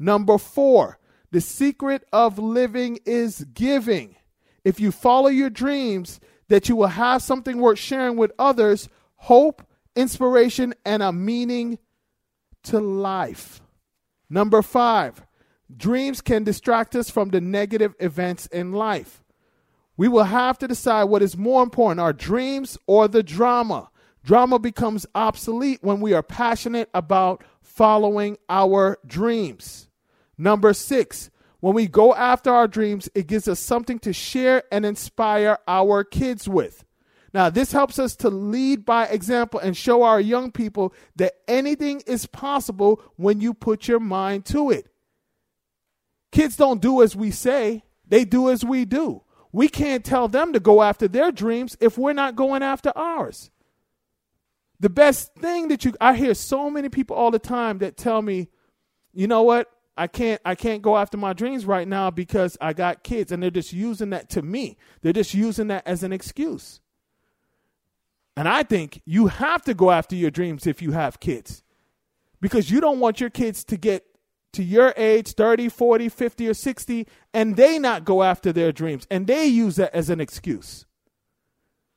Number 0.00 0.36
four, 0.36 0.98
the 1.30 1.40
secret 1.40 2.04
of 2.12 2.40
living 2.40 2.98
is 3.06 3.44
giving. 3.54 4.16
If 4.64 4.80
you 4.80 4.90
follow 4.90 5.28
your 5.28 5.50
dreams, 5.50 6.18
that 6.48 6.68
you 6.68 6.74
will 6.74 6.88
have 6.88 7.22
something 7.22 7.58
worth 7.58 7.78
sharing 7.78 8.16
with 8.16 8.32
others, 8.36 8.88
hope, 9.14 9.62
inspiration, 9.94 10.74
and 10.84 11.04
a 11.04 11.12
meaning 11.12 11.78
to 12.64 12.80
life. 12.80 13.60
Number 14.28 14.60
five, 14.62 15.25
dreams 15.74 16.20
can 16.20 16.44
distract 16.44 16.94
us 16.94 17.10
from 17.10 17.30
the 17.30 17.40
negative 17.40 17.94
events 17.98 18.46
in 18.46 18.72
life. 18.72 19.22
We 19.96 20.08
will 20.08 20.24
have 20.24 20.58
to 20.58 20.68
decide 20.68 21.04
what 21.04 21.22
is 21.22 21.36
more 21.36 21.62
important 21.62 22.00
our 22.00 22.12
dreams 22.12 22.76
or 22.86 23.08
the 23.08 23.22
drama. 23.22 23.90
Drama 24.22 24.58
becomes 24.58 25.06
obsolete 25.14 25.78
when 25.82 26.00
we 26.00 26.12
are 26.12 26.22
passionate 26.22 26.90
about 26.92 27.42
following 27.62 28.36
our 28.48 28.98
dreams. 29.06 29.88
Number 30.36 30.72
six, 30.72 31.30
when 31.60 31.74
we 31.74 31.86
go 31.86 32.14
after 32.14 32.52
our 32.52 32.68
dreams, 32.68 33.08
it 33.14 33.26
gives 33.26 33.48
us 33.48 33.60
something 33.60 33.98
to 34.00 34.12
share 34.12 34.64
and 34.70 34.84
inspire 34.84 35.58
our 35.66 36.04
kids 36.04 36.48
with. 36.48 36.84
Now, 37.32 37.50
this 37.50 37.72
helps 37.72 37.98
us 37.98 38.16
to 38.16 38.30
lead 38.30 38.84
by 38.84 39.06
example 39.06 39.60
and 39.60 39.76
show 39.76 40.02
our 40.02 40.20
young 40.20 40.52
people 40.52 40.94
that 41.16 41.34
anything 41.48 42.02
is 42.06 42.26
possible 42.26 43.00
when 43.16 43.40
you 43.40 43.52
put 43.52 43.88
your 43.88 44.00
mind 44.00 44.44
to 44.46 44.70
it. 44.70 44.88
Kids 46.32 46.56
don't 46.56 46.82
do 46.82 47.02
as 47.02 47.16
we 47.16 47.30
say, 47.30 47.84
they 48.06 48.24
do 48.24 48.50
as 48.50 48.64
we 48.64 48.84
do. 48.84 49.22
We 49.52 49.68
can't 49.68 50.04
tell 50.04 50.28
them 50.28 50.52
to 50.52 50.60
go 50.60 50.82
after 50.82 51.08
their 51.08 51.32
dreams 51.32 51.76
if 51.80 51.96
we're 51.96 52.12
not 52.12 52.36
going 52.36 52.62
after 52.62 52.92
ours. 52.94 53.50
The 54.80 54.90
best 54.90 55.34
thing 55.34 55.68
that 55.68 55.84
you 55.84 55.94
I 56.00 56.14
hear 56.14 56.34
so 56.34 56.68
many 56.68 56.88
people 56.90 57.16
all 57.16 57.30
the 57.30 57.38
time 57.38 57.78
that 57.78 57.96
tell 57.96 58.20
me, 58.20 58.48
"You 59.14 59.26
know 59.26 59.42
what? 59.42 59.70
I 59.96 60.06
can't 60.06 60.40
I 60.44 60.54
can't 60.54 60.82
go 60.82 60.98
after 60.98 61.16
my 61.16 61.32
dreams 61.32 61.64
right 61.64 61.88
now 61.88 62.10
because 62.10 62.58
I 62.60 62.74
got 62.74 63.02
kids." 63.02 63.32
And 63.32 63.42
they're 63.42 63.50
just 63.50 63.72
using 63.72 64.10
that 64.10 64.28
to 64.30 64.42
me. 64.42 64.76
They're 65.00 65.14
just 65.14 65.32
using 65.32 65.68
that 65.68 65.86
as 65.86 66.02
an 66.02 66.12
excuse. 66.12 66.80
And 68.36 68.46
I 68.46 68.62
think 68.62 69.00
you 69.06 69.28
have 69.28 69.62
to 69.62 69.72
go 69.72 69.90
after 69.90 70.14
your 70.14 70.30
dreams 70.30 70.66
if 70.66 70.82
you 70.82 70.92
have 70.92 71.20
kids. 71.20 71.62
Because 72.42 72.70
you 72.70 72.82
don't 72.82 73.00
want 73.00 73.18
your 73.18 73.30
kids 73.30 73.64
to 73.64 73.78
get 73.78 74.04
to 74.56 74.64
your 74.64 74.94
age 74.96 75.32
30 75.32 75.68
40 75.68 76.08
50 76.08 76.48
or 76.48 76.54
60 76.54 77.06
and 77.32 77.56
they 77.56 77.78
not 77.78 78.04
go 78.04 78.22
after 78.22 78.52
their 78.52 78.72
dreams. 78.72 79.06
And 79.10 79.26
they 79.26 79.46
use 79.46 79.76
that 79.76 79.94
as 79.94 80.10
an 80.10 80.20
excuse. 80.20 80.86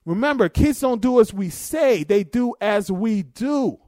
Remember 0.06 0.50
kids 0.50 0.80
don't 0.80 1.01
do 1.01 1.20
as 1.20 1.34
we 1.34 1.50
say. 1.50 2.04
They 2.04 2.24
do 2.24 2.56
as 2.60 2.92
we 2.92 3.24
do. 3.24 3.80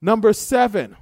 Number 0.00 0.32
seven. 0.32 0.96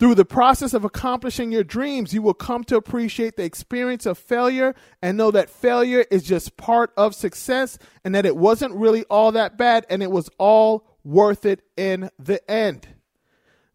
Through 0.00 0.16
the 0.16 0.24
process 0.24 0.74
of 0.74 0.84
accomplishing 0.84 1.52
your 1.52 1.62
dreams, 1.62 2.12
you 2.12 2.22
will 2.22 2.34
come 2.34 2.64
to 2.64 2.76
appreciate 2.76 3.36
the 3.36 3.44
experience 3.44 4.04
of 4.04 4.18
failure 4.18 4.74
and 5.00 5.16
know 5.16 5.30
that 5.30 5.48
failure 5.48 6.04
is 6.10 6.24
just 6.24 6.56
part 6.56 6.92
of 6.96 7.14
success 7.14 7.78
and 8.04 8.12
that 8.16 8.26
it 8.26 8.36
wasn't 8.36 8.74
really 8.74 9.04
all 9.04 9.30
that 9.30 9.56
bad 9.56 9.86
and 9.88 10.02
it 10.02 10.10
was 10.10 10.28
all 10.38 10.84
worth 11.04 11.46
it 11.46 11.62
in 11.76 12.10
the 12.18 12.50
end. 12.50 12.88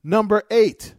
Number 0.04 0.44
eight, 0.52 0.94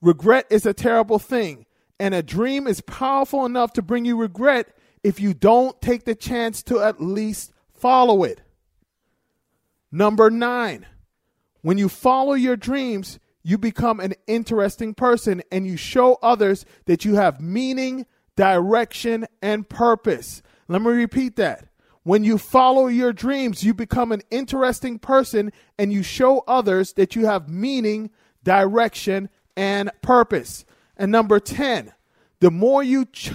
regret 0.00 0.46
is 0.50 0.66
a 0.66 0.74
terrible 0.74 1.18
thing, 1.18 1.66
and 1.98 2.14
a 2.14 2.22
dream 2.22 2.66
is 2.66 2.80
powerful 2.80 3.46
enough 3.46 3.72
to 3.74 3.82
bring 3.82 4.04
you 4.04 4.16
regret 4.16 4.76
if 5.02 5.20
you 5.20 5.34
don't 5.34 5.80
take 5.80 6.04
the 6.04 6.14
chance 6.14 6.62
to 6.64 6.80
at 6.80 7.00
least 7.00 7.52
follow 7.72 8.24
it. 8.24 8.42
Number 9.90 10.30
nine, 10.30 10.86
when 11.62 11.78
you 11.78 11.88
follow 11.88 12.34
your 12.34 12.56
dreams, 12.56 13.18
you 13.42 13.56
become 13.56 14.00
an 14.00 14.14
interesting 14.26 14.92
person 14.92 15.42
and 15.50 15.66
you 15.66 15.76
show 15.76 16.18
others 16.20 16.66
that 16.84 17.04
you 17.04 17.14
have 17.14 17.40
meaning, 17.40 18.04
direction, 18.36 19.26
and 19.40 19.68
purpose. 19.68 20.42
Let 20.68 20.82
me 20.82 20.90
repeat 20.90 21.36
that. 21.36 21.67
When 22.08 22.24
you 22.24 22.38
follow 22.38 22.86
your 22.86 23.12
dreams, 23.12 23.62
you 23.62 23.74
become 23.74 24.12
an 24.12 24.22
interesting 24.30 24.98
person 24.98 25.52
and 25.78 25.92
you 25.92 26.02
show 26.02 26.42
others 26.48 26.94
that 26.94 27.14
you 27.14 27.26
have 27.26 27.50
meaning, 27.50 28.08
direction, 28.42 29.28
and 29.58 29.90
purpose. 30.00 30.64
And 30.96 31.12
number 31.12 31.38
10, 31.38 31.92
the 32.40 32.50
more 32.50 32.82
you 32.82 33.04
ch- 33.04 33.32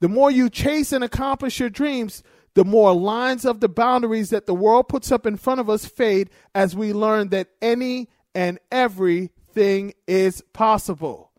the 0.00 0.08
more 0.08 0.30
you 0.30 0.48
chase 0.48 0.92
and 0.92 1.04
accomplish 1.04 1.60
your 1.60 1.68
dreams, 1.68 2.22
the 2.54 2.64
more 2.64 2.94
lines 2.94 3.44
of 3.44 3.60
the 3.60 3.68
boundaries 3.68 4.30
that 4.30 4.46
the 4.46 4.54
world 4.54 4.88
puts 4.88 5.12
up 5.12 5.26
in 5.26 5.36
front 5.36 5.60
of 5.60 5.68
us 5.68 5.84
fade 5.84 6.30
as 6.54 6.74
we 6.74 6.94
learn 6.94 7.28
that 7.28 7.48
any 7.60 8.08
and 8.34 8.58
everything 8.72 9.92
is 10.08 10.40
possible. 10.54 11.32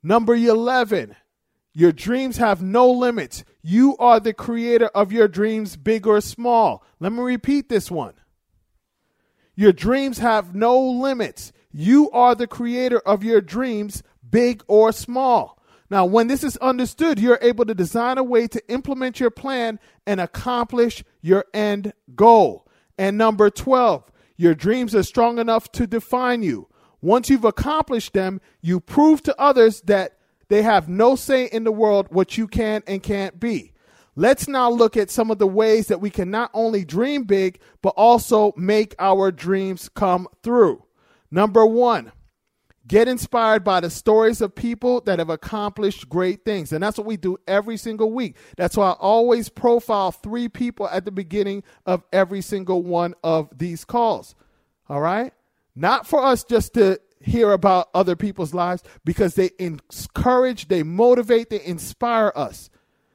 Number 0.00 0.36
11, 0.36 1.16
your 1.72 1.92
dreams 1.92 2.36
have 2.38 2.62
no 2.62 2.90
limits. 2.90 3.44
You 3.62 3.96
are 3.98 4.20
the 4.20 4.32
creator 4.32 4.86
of 4.86 5.12
your 5.12 5.28
dreams, 5.28 5.76
big 5.76 6.06
or 6.06 6.20
small. 6.20 6.84
Let 6.98 7.12
me 7.12 7.20
repeat 7.20 7.68
this 7.68 7.90
one. 7.90 8.14
Your 9.54 9.72
dreams 9.72 10.18
have 10.18 10.54
no 10.54 10.80
limits. 10.80 11.52
You 11.72 12.10
are 12.10 12.34
the 12.34 12.46
creator 12.46 13.00
of 13.00 13.22
your 13.22 13.40
dreams, 13.40 14.02
big 14.28 14.64
or 14.66 14.90
small. 14.92 15.58
Now, 15.90 16.06
when 16.06 16.28
this 16.28 16.44
is 16.44 16.56
understood, 16.58 17.18
you're 17.18 17.38
able 17.42 17.64
to 17.66 17.74
design 17.74 18.16
a 18.16 18.22
way 18.22 18.46
to 18.48 18.62
implement 18.68 19.18
your 19.18 19.30
plan 19.30 19.80
and 20.06 20.20
accomplish 20.20 21.04
your 21.20 21.44
end 21.52 21.92
goal. 22.14 22.66
And 22.96 23.18
number 23.18 23.50
12, 23.50 24.10
your 24.36 24.54
dreams 24.54 24.94
are 24.94 25.02
strong 25.02 25.38
enough 25.38 25.70
to 25.72 25.86
define 25.86 26.42
you. 26.42 26.68
Once 27.00 27.28
you've 27.28 27.44
accomplished 27.44 28.12
them, 28.12 28.40
you 28.60 28.78
prove 28.78 29.22
to 29.22 29.40
others 29.40 29.80
that 29.82 30.16
they 30.50 30.62
have 30.62 30.88
no 30.88 31.16
say 31.16 31.46
in 31.46 31.64
the 31.64 31.72
world 31.72 32.08
what 32.10 32.36
you 32.36 32.46
can 32.46 32.82
and 32.86 33.02
can't 33.02 33.40
be. 33.40 33.72
Let's 34.16 34.48
now 34.48 34.68
look 34.68 34.96
at 34.96 35.08
some 35.08 35.30
of 35.30 35.38
the 35.38 35.46
ways 35.46 35.86
that 35.86 36.00
we 36.00 36.10
can 36.10 36.30
not 36.30 36.50
only 36.52 36.84
dream 36.84 37.22
big, 37.22 37.60
but 37.80 37.94
also 37.96 38.52
make 38.56 38.94
our 38.98 39.30
dreams 39.30 39.88
come 39.88 40.28
through. 40.42 40.84
Number 41.30 41.64
one, 41.64 42.10
get 42.88 43.06
inspired 43.06 43.62
by 43.62 43.78
the 43.78 43.90
stories 43.90 44.40
of 44.40 44.52
people 44.52 45.00
that 45.02 45.20
have 45.20 45.30
accomplished 45.30 46.08
great 46.08 46.44
things. 46.44 46.72
And 46.72 46.82
that's 46.82 46.98
what 46.98 47.06
we 47.06 47.16
do 47.16 47.38
every 47.46 47.76
single 47.76 48.12
week. 48.12 48.36
That's 48.56 48.76
why 48.76 48.90
I 48.90 48.94
always 48.94 49.48
profile 49.48 50.10
three 50.10 50.48
people 50.48 50.88
at 50.88 51.04
the 51.04 51.12
beginning 51.12 51.62
of 51.86 52.02
every 52.12 52.40
single 52.42 52.82
one 52.82 53.14
of 53.22 53.56
these 53.56 53.84
calls. 53.84 54.34
All 54.88 55.00
right? 55.00 55.32
Not 55.76 56.08
for 56.08 56.20
us 56.24 56.42
just 56.42 56.74
to 56.74 56.98
hear 57.20 57.52
about 57.52 57.90
other 57.94 58.16
people's 58.16 58.54
lives 58.54 58.82
because 59.04 59.34
they 59.34 59.50
encourage, 59.58 60.68
they 60.68 60.82
motivate, 60.82 61.50
they 61.50 61.64
inspire 61.64 62.32
us 62.34 62.70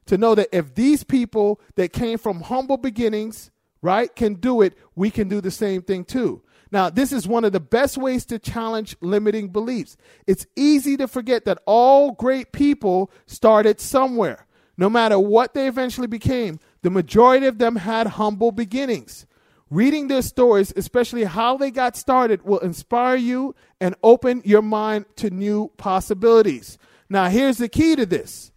to 0.06 0.18
know 0.18 0.36
that 0.36 0.50
if 0.52 0.76
these 0.76 1.04
people 1.04 1.60
that 1.76 1.92
came 1.92 2.18
from 2.18 2.42
humble 2.42 2.78
beginnings, 2.78 3.52
right, 3.82 4.16
can 4.16 4.36
do 4.36 4.62
it, 4.62 4.78
we 4.96 5.10
can 5.10 5.28
do 5.28 5.42
the 5.42 5.52
same 5.52 5.82
thing 5.82 6.06
too. 6.06 6.42
Now, 6.72 6.90
this 6.90 7.12
is 7.12 7.28
one 7.28 7.46
of 7.46 7.52
the 7.52 7.60
best 7.60 7.98
ways 7.98 8.26
to 8.26 8.40
challenge 8.40 8.96
limiting 9.02 9.50
beliefs. 9.50 9.98
It's 10.28 10.46
easy 10.56 10.98
to 10.98 11.08
forget 11.08 11.46
that 11.46 11.60
all 11.66 12.12
great 12.12 12.52
people 12.52 13.12
started 13.28 13.80
somewhere. 13.80 14.46
No 14.78 14.90
matter 14.90 15.18
what 15.18 15.54
they 15.54 15.68
eventually 15.68 16.08
became, 16.08 16.60
the 16.82 16.90
majority 16.90 17.46
of 17.46 17.60
them 17.60 17.78
had 17.78 18.08
humble 18.08 18.52
beginnings. 18.52 19.26
Reading 19.72 20.07
their 20.07 20.22
stories, 20.22 20.72
especially 20.75 21.24
how 21.24 21.57
they 21.57 21.72
got 21.72 21.95
started, 21.95 22.43
will 22.43 22.60
inspire 22.60 23.15
you 23.15 23.55
and 23.81 23.95
open 24.03 24.41
your 24.45 24.62
mind 24.62 25.05
to 25.15 25.29
new 25.31 25.72
possibilities. 25.77 26.77
Now, 27.10 27.29
here's 27.29 27.57
the 27.57 27.69
key 27.69 27.95
to 27.95 28.05
this 28.05 28.51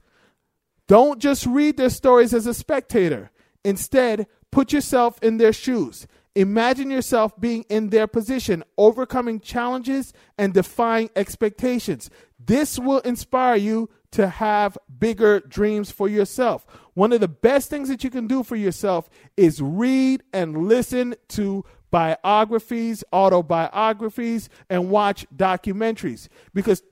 don't 0.87 1.21
just 1.21 1.47
read 1.47 1.77
their 1.77 1.91
stories 1.91 2.35
as 2.35 2.47
a 2.47 2.55
spectator. 2.55 3.31
Instead, 3.65 4.27
put 4.51 4.73
yourself 4.73 5.19
in 5.23 5.37
their 5.37 5.53
shoes. 5.53 6.07
Imagine 6.35 6.91
yourself 6.91 7.39
being 7.41 7.65
in 7.69 7.91
their 7.91 8.07
position, 8.07 8.63
overcoming 8.77 9.41
challenges 9.41 10.13
and 10.39 10.55
defying 10.55 11.11
expectations. 11.17 12.11
This 12.39 12.79
will 12.79 13.01
inspire 13.01 13.57
you 13.57 13.91
to 14.13 14.29
have 14.29 14.79
bigger 14.99 15.41
dreams 15.41 15.91
for 15.91 16.09
yourself. 16.09 16.65
One 16.99 17.13
of 17.13 17.21
the 17.21 17.29
best 17.29 17.71
things 17.71 17.89
that 17.91 18.03
you 18.03 18.11
can 18.11 18.27
do 18.27 18.43
for 18.43 18.57
yourself 18.57 19.09
is 19.37 19.63
read 19.63 20.25
and 20.33 20.67
listen 20.67 21.15
to 21.29 21.65
biographies, 21.93 23.05
autobiographies, 23.13 24.49
and 24.69 24.91
watch 24.91 25.25
documentaries. 25.33 26.27
Because 26.53 26.83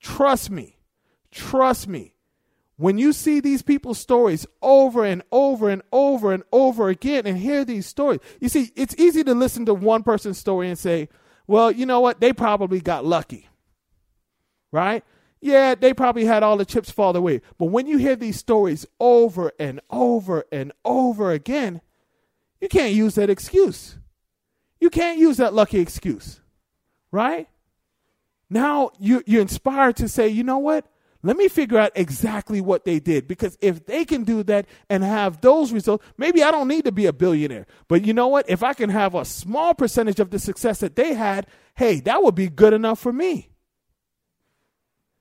trust 0.00 0.52
me, 0.52 0.78
trust 1.32 1.88
me, 1.88 2.14
when 2.76 2.96
you 2.96 3.12
see 3.12 3.40
these 3.40 3.62
people's 3.62 3.98
stories 3.98 4.46
over 4.62 5.04
and 5.04 5.24
over 5.32 5.68
and 5.68 5.82
over 5.90 6.32
and 6.32 6.44
over 6.52 6.88
again 6.88 7.26
and 7.26 7.36
hear 7.36 7.64
these 7.64 7.86
stories, 7.86 8.20
you 8.40 8.48
see, 8.48 8.70
it's 8.76 8.94
easy 8.98 9.24
to 9.24 9.34
listen 9.34 9.66
to 9.66 9.74
one 9.74 10.04
person's 10.04 10.38
story 10.38 10.68
and 10.68 10.78
say, 10.78 11.08
well, 11.48 11.72
you 11.72 11.86
know 11.86 11.98
what? 11.98 12.20
They 12.20 12.32
probably 12.32 12.80
got 12.80 13.04
lucky. 13.04 13.48
Right? 14.70 15.02
Yeah, 15.46 15.76
they 15.76 15.94
probably 15.94 16.24
had 16.24 16.42
all 16.42 16.56
the 16.56 16.64
chips 16.64 16.90
fall 16.90 17.16
away. 17.16 17.40
But 17.56 17.66
when 17.66 17.86
you 17.86 17.98
hear 17.98 18.16
these 18.16 18.36
stories 18.36 18.84
over 18.98 19.52
and 19.60 19.80
over 19.90 20.44
and 20.50 20.72
over 20.84 21.30
again, 21.30 21.82
you 22.60 22.66
can't 22.68 22.92
use 22.92 23.14
that 23.14 23.30
excuse. 23.30 23.96
You 24.80 24.90
can't 24.90 25.20
use 25.20 25.36
that 25.36 25.54
lucky 25.54 25.78
excuse. 25.78 26.40
Right? 27.12 27.48
Now 28.50 28.90
you, 28.98 29.22
you're 29.24 29.40
inspired 29.40 29.94
to 29.98 30.08
say, 30.08 30.26
you 30.26 30.42
know 30.42 30.58
what? 30.58 30.84
Let 31.22 31.36
me 31.36 31.46
figure 31.46 31.78
out 31.78 31.92
exactly 31.94 32.60
what 32.60 32.84
they 32.84 32.98
did 32.98 33.28
because 33.28 33.56
if 33.60 33.86
they 33.86 34.04
can 34.04 34.24
do 34.24 34.42
that 34.42 34.66
and 34.90 35.04
have 35.04 35.42
those 35.42 35.70
results, 35.70 36.04
maybe 36.16 36.42
I 36.42 36.50
don't 36.50 36.66
need 36.66 36.86
to 36.86 36.92
be 36.92 37.06
a 37.06 37.12
billionaire. 37.12 37.68
But 37.86 38.04
you 38.04 38.12
know 38.12 38.26
what? 38.26 38.50
If 38.50 38.64
I 38.64 38.74
can 38.74 38.90
have 38.90 39.14
a 39.14 39.24
small 39.24 39.74
percentage 39.74 40.18
of 40.18 40.30
the 40.30 40.40
success 40.40 40.80
that 40.80 40.96
they 40.96 41.14
had, 41.14 41.46
hey, 41.76 42.00
that 42.00 42.24
would 42.24 42.34
be 42.34 42.48
good 42.48 42.72
enough 42.72 42.98
for 42.98 43.12
me. 43.12 43.50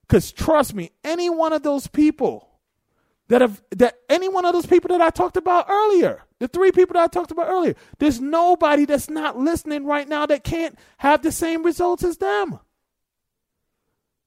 Because 0.07 0.31
trust 0.31 0.73
me, 0.73 0.91
any 1.03 1.29
one 1.29 1.53
of 1.53 1.63
those 1.63 1.87
people 1.87 2.49
that 3.27 3.41
have 3.41 3.63
that 3.71 3.95
any 4.09 4.29
one 4.29 4.45
of 4.45 4.53
those 4.53 4.67
people 4.67 4.89
that 4.89 5.01
I 5.01 5.09
talked 5.09 5.37
about 5.37 5.65
earlier, 5.69 6.23
the 6.39 6.47
three 6.47 6.71
people 6.71 6.93
that 6.93 7.03
I 7.03 7.07
talked 7.07 7.31
about 7.31 7.47
earlier, 7.47 7.75
there's 7.97 8.21
nobody 8.21 8.85
that's 8.85 9.09
not 9.09 9.37
listening 9.37 9.85
right 9.85 10.07
now 10.07 10.25
that 10.27 10.43
can't 10.43 10.77
have 10.97 11.23
the 11.23 11.31
same 11.31 11.63
results 11.63 12.03
as 12.03 12.17
them. 12.17 12.59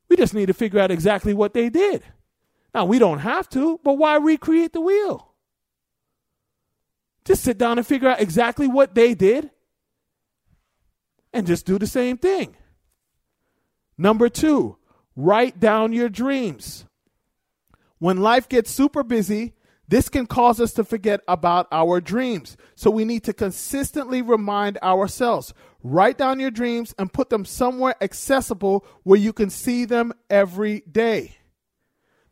We 0.09 0.17
just 0.17 0.35
need 0.35 0.47
to 0.47 0.55
figure 0.55 0.81
out 0.81 0.91
exactly 0.91 1.35
what 1.35 1.55
they 1.55 1.69
did. 1.69 2.03
Now, 2.75 2.85
we 2.87 2.99
don't 2.99 3.21
have 3.21 3.49
to, 3.51 3.79
but 3.85 3.95
why 3.95 4.17
recreate 4.17 4.73
the 4.73 4.81
wheel? 4.81 5.33
Just 7.25 7.45
sit 7.45 7.59
down 7.59 7.79
and 7.79 7.87
figure 7.87 8.09
out 8.09 8.21
exactly 8.21 8.67
what 8.67 8.95
they 8.95 9.15
did 9.15 9.51
and 11.33 11.47
just 11.47 11.67
do 11.67 11.79
the 11.79 11.87
same 11.87 12.17
thing. 12.17 12.57
Number 13.99 14.29
two, 14.29 14.78
write 15.19 15.59
down 15.59 15.93
your 15.93 16.09
dreams. 16.09 16.85
When 17.99 18.19
life 18.19 18.49
gets 18.49 18.71
super 18.71 19.03
busy, 19.03 19.55
this 19.89 20.09
can 20.09 20.27
cause 20.27 20.61
us 20.61 20.73
to 20.75 20.85
forget 20.85 21.21
about 21.27 21.67
our 21.73 22.01
dreams. 22.01 22.57
So 22.77 22.91
we 22.91 23.05
need 23.05 23.25
to 23.25 23.33
consistently 23.33 24.23
remind 24.23 24.79
ourselves 24.79 25.53
Write 25.83 26.19
down 26.19 26.41
your 26.41 26.51
dreams 26.51 26.95
and 26.99 27.13
put 27.13 27.31
them 27.31 27.45
somewhere 27.45 27.95
accessible 28.01 28.85
where 29.05 29.19
you 29.19 29.33
can 29.33 29.49
see 29.49 29.85
them 29.85 30.13
every 30.29 30.81
day. 30.91 31.37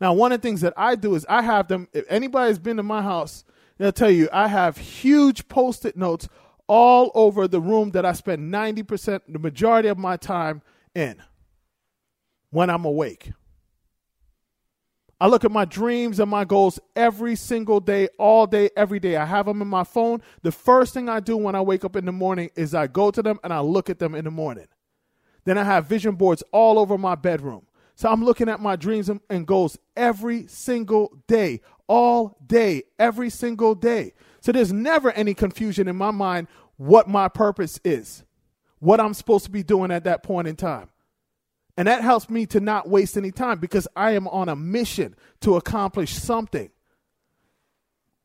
Now, 0.01 0.13
one 0.13 0.31
of 0.31 0.41
the 0.41 0.47
things 0.47 0.61
that 0.61 0.73
I 0.75 0.95
do 0.95 1.15
is 1.15 1.25
I 1.29 1.41
have 1.41 1.69
them, 1.69 1.87
if 1.93 2.05
anybody's 2.09 2.59
been 2.59 2.77
to 2.77 2.83
my 2.83 3.01
house, 3.01 3.45
they'll 3.77 3.93
tell 3.93 4.11
you 4.11 4.27
I 4.33 4.47
have 4.47 4.77
huge 4.77 5.47
post 5.47 5.85
it 5.85 5.95
notes 5.95 6.27
all 6.67 7.09
over 7.15 7.47
the 7.47 7.61
room 7.61 7.91
that 7.91 8.05
I 8.05 8.11
spend 8.11 8.53
90%, 8.53 9.21
the 9.29 9.39
majority 9.39 9.87
of 9.87 9.97
my 9.97 10.17
time 10.17 10.61
in 10.93 11.21
when 12.49 12.69
I'm 12.69 12.85
awake. 12.85 13.31
I 15.19 15.27
look 15.27 15.43
at 15.43 15.51
my 15.51 15.65
dreams 15.65 16.19
and 16.19 16.29
my 16.29 16.45
goals 16.45 16.79
every 16.95 17.35
single 17.35 17.79
day, 17.79 18.07
all 18.19 18.45
day, 18.45 18.69
every 18.77 18.99
day. 18.99 19.17
I 19.17 19.25
have 19.25 19.47
them 19.47 19.61
in 19.63 19.67
my 19.67 19.83
phone. 19.83 20.21
The 20.43 20.51
first 20.51 20.93
thing 20.93 21.09
I 21.09 21.19
do 21.19 21.35
when 21.35 21.55
I 21.55 21.61
wake 21.61 21.83
up 21.83 21.95
in 21.95 22.05
the 22.05 22.11
morning 22.11 22.51
is 22.55 22.75
I 22.75 22.85
go 22.85 23.09
to 23.09 23.23
them 23.23 23.39
and 23.43 23.51
I 23.51 23.61
look 23.61 23.89
at 23.89 23.97
them 23.97 24.13
in 24.13 24.25
the 24.25 24.31
morning. 24.31 24.67
Then 25.45 25.57
I 25.57 25.63
have 25.63 25.87
vision 25.87 26.15
boards 26.15 26.43
all 26.51 26.77
over 26.77 26.97
my 26.97 27.15
bedroom. 27.15 27.65
So 27.95 28.09
I'm 28.09 28.23
looking 28.23 28.47
at 28.47 28.59
my 28.59 28.75
dreams 28.75 29.09
and 29.09 29.47
goals 29.47 29.79
every 29.95 30.45
single 30.45 31.17
day, 31.25 31.61
all 31.87 32.37
day, 32.45 32.83
every 32.99 33.31
single 33.31 33.73
day. 33.73 34.13
So 34.39 34.51
there's 34.51 34.71
never 34.71 35.11
any 35.11 35.33
confusion 35.33 35.87
in 35.87 35.95
my 35.95 36.11
mind 36.11 36.47
what 36.75 37.07
my 37.09 37.27
purpose 37.27 37.79
is, 37.83 38.23
what 38.77 38.99
I'm 38.99 39.15
supposed 39.15 39.45
to 39.45 39.51
be 39.51 39.63
doing 39.63 39.89
at 39.89 40.03
that 40.03 40.21
point 40.21 40.47
in 40.47 40.55
time. 40.55 40.89
And 41.77 41.87
that 41.87 42.01
helps 42.01 42.29
me 42.29 42.47
to 42.47 42.59
not 42.59 42.89
waste 42.89 43.15
any 43.15 43.31
time 43.31 43.59
because 43.59 43.87
I 43.95 44.11
am 44.11 44.27
on 44.27 44.49
a 44.49 44.55
mission 44.55 45.15
to 45.41 45.55
accomplish 45.55 46.13
something. 46.13 46.71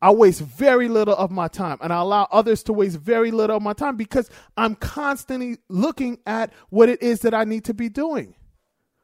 I 0.00 0.10
waste 0.10 0.40
very 0.40 0.88
little 0.88 1.14
of 1.14 1.30
my 1.30 1.46
time 1.46 1.78
and 1.80 1.92
I 1.92 2.00
allow 2.00 2.26
others 2.32 2.64
to 2.64 2.72
waste 2.72 2.98
very 2.98 3.30
little 3.30 3.56
of 3.56 3.62
my 3.62 3.74
time 3.74 3.96
because 3.96 4.30
I'm 4.56 4.74
constantly 4.74 5.58
looking 5.68 6.18
at 6.26 6.52
what 6.70 6.88
it 6.88 7.02
is 7.02 7.20
that 7.20 7.34
I 7.34 7.44
need 7.44 7.64
to 7.66 7.74
be 7.74 7.88
doing, 7.88 8.34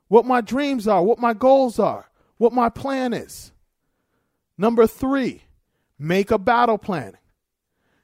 what 0.09 0.25
my 0.25 0.41
dreams 0.41 0.89
are, 0.89 1.05
what 1.05 1.21
my 1.21 1.35
goals 1.35 1.79
are, 1.79 2.11
what 2.39 2.53
my 2.53 2.69
plan 2.69 3.13
is. 3.13 3.53
Number 4.57 4.89
three, 4.89 5.43
make 6.01 6.33
a 6.33 6.39
battle 6.39 6.79
plan. 6.79 7.17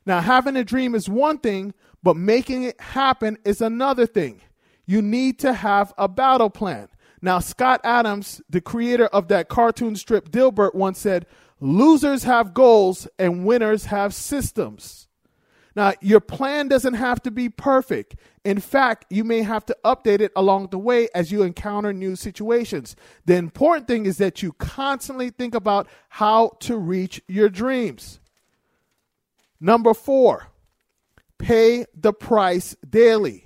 Now, 0.07 0.21
having 0.21 0.57
a 0.57 0.63
dream 0.63 0.95
is 0.95 1.09
one 1.09 1.39
thing, 1.39 1.75
but 2.03 2.17
making 2.17 2.65
it 2.65 2.81
happen 2.81 3.39
is 3.45 3.61
another 3.61 4.07
thing. 4.07 4.41
You 4.87 5.03
need 5.03 5.39
to 5.41 5.53
have 5.53 5.93
a 5.97 6.09
battle 6.09 6.51
plan. 6.51 6.89
Now, 7.23 7.39
Scott 7.39 7.81
Adams, 7.85 8.43
the 8.51 8.61
creator 8.61 9.07
of 9.07 9.29
that 9.29 9.49
cartoon 9.49 9.97
strip 9.97 10.31
Dilbert, 10.31 10.75
once 10.75 10.99
said, 10.99 11.27
Losers 11.61 12.25
have 12.25 12.53
goals 12.53 13.09
and 13.19 13.47
winners 13.47 13.87
have 13.87 14.13
systems. 14.13 15.09
Now, 15.77 15.95
your 16.01 16.21
plan 16.21 16.69
doesn't 16.69 16.95
have 16.95 17.23
to 17.23 17.31
be 17.31 17.49
perfect. 17.49 18.17
In 18.45 18.61
fact, 18.61 19.07
you 19.11 19.25
may 19.25 19.43
have 19.43 19.65
to 19.67 19.77
update 19.85 20.21
it 20.21 20.31
along 20.37 20.69
the 20.69 20.79
way 20.79 21.09
as 21.15 21.33
you 21.33 21.43
encounter 21.43 21.93
new 21.93 22.15
situations. 22.15 22.95
The 23.25 23.37
important 23.37 23.89
thing 23.89 24.07
is 24.07 24.19
that 24.19 24.43
you 24.43 24.53
constantly 24.53 25.31
think 25.31 25.55
about 25.55 25.89
how 26.11 26.59
to 26.61 26.77
reach 26.77 27.23
your 27.27 27.49
dreams. 27.49 28.21
Number 29.59 29.95
four, 29.95 30.49
pay 31.39 31.87
the 31.95 32.13
price 32.13 32.77
daily. 32.89 33.44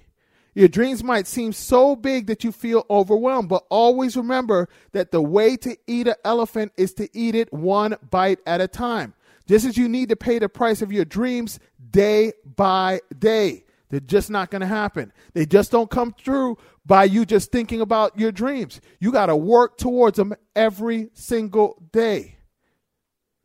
Your 0.58 0.66
dreams 0.66 1.04
might 1.04 1.28
seem 1.28 1.52
so 1.52 1.94
big 1.94 2.26
that 2.26 2.42
you 2.42 2.50
feel 2.50 2.84
overwhelmed, 2.90 3.48
but 3.48 3.64
always 3.70 4.16
remember 4.16 4.68
that 4.90 5.12
the 5.12 5.22
way 5.22 5.56
to 5.58 5.76
eat 5.86 6.08
an 6.08 6.16
elephant 6.24 6.72
is 6.76 6.92
to 6.94 7.08
eat 7.16 7.36
it 7.36 7.52
one 7.52 7.94
bite 8.10 8.40
at 8.44 8.60
a 8.60 8.66
time. 8.66 9.14
Just 9.46 9.64
as 9.64 9.76
you 9.76 9.88
need 9.88 10.08
to 10.08 10.16
pay 10.16 10.40
the 10.40 10.48
price 10.48 10.82
of 10.82 10.90
your 10.90 11.04
dreams 11.04 11.60
day 11.92 12.32
by 12.56 13.02
day. 13.16 13.66
They're 13.88 14.00
just 14.00 14.30
not 14.30 14.50
going 14.50 14.62
to 14.62 14.66
happen. 14.66 15.12
They 15.32 15.46
just 15.46 15.70
don't 15.70 15.88
come 15.88 16.12
through 16.12 16.58
by 16.84 17.04
you 17.04 17.24
just 17.24 17.52
thinking 17.52 17.80
about 17.80 18.18
your 18.18 18.32
dreams. 18.32 18.80
You 18.98 19.12
got 19.12 19.26
to 19.26 19.36
work 19.36 19.78
towards 19.78 20.16
them 20.16 20.34
every 20.56 21.10
single 21.12 21.80
day. 21.92 22.38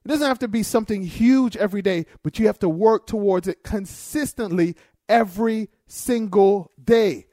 It 0.03 0.09
doesn't 0.09 0.27
have 0.27 0.39
to 0.39 0.47
be 0.47 0.63
something 0.63 1.03
huge 1.03 1.55
every 1.55 1.83
day, 1.83 2.07
but 2.23 2.39
you 2.39 2.47
have 2.47 2.59
to 2.59 2.69
work 2.69 3.05
towards 3.05 3.47
it 3.47 3.63
consistently 3.63 4.75
every 5.07 5.69
single 5.87 6.71
day. 6.83 7.27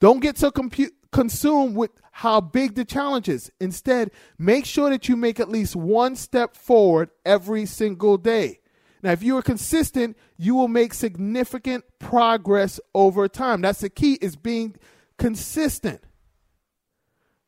Don't 0.00 0.20
get 0.20 0.38
so 0.38 0.50
compu- 0.50 0.90
consumed 1.12 1.76
with 1.76 1.90
how 2.12 2.40
big 2.40 2.74
the 2.74 2.84
challenge 2.84 3.28
is. 3.28 3.50
Instead, 3.60 4.10
make 4.38 4.64
sure 4.64 4.90
that 4.90 5.08
you 5.08 5.16
make 5.16 5.40
at 5.40 5.48
least 5.48 5.76
one 5.76 6.16
step 6.16 6.56
forward 6.56 7.10
every 7.24 7.66
single 7.66 8.16
day. 8.16 8.60
Now, 9.02 9.12
if 9.12 9.22
you 9.22 9.36
are 9.36 9.42
consistent, 9.42 10.16
you 10.36 10.54
will 10.54 10.68
make 10.68 10.94
significant 10.94 11.84
progress 11.98 12.80
over 12.94 13.28
time. 13.28 13.60
That's 13.60 13.80
the 13.80 13.90
key 13.90 14.14
is 14.14 14.36
being 14.36 14.76
consistent. 15.18 16.02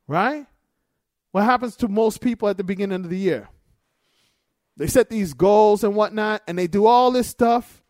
Right? 0.06 0.46
What 1.32 1.44
happens 1.44 1.76
to 1.76 1.88
most 1.88 2.20
people 2.20 2.48
at 2.48 2.56
the 2.56 2.64
beginning 2.64 3.04
of 3.04 3.10
the 3.10 3.18
year? 3.18 3.48
They 4.76 4.86
set 4.86 5.10
these 5.10 5.34
goals 5.34 5.82
and 5.82 5.94
whatnot, 5.94 6.42
and 6.46 6.56
they 6.56 6.68
do 6.68 6.86
all 6.86 7.10
this 7.10 7.26
stuff, 7.26 7.82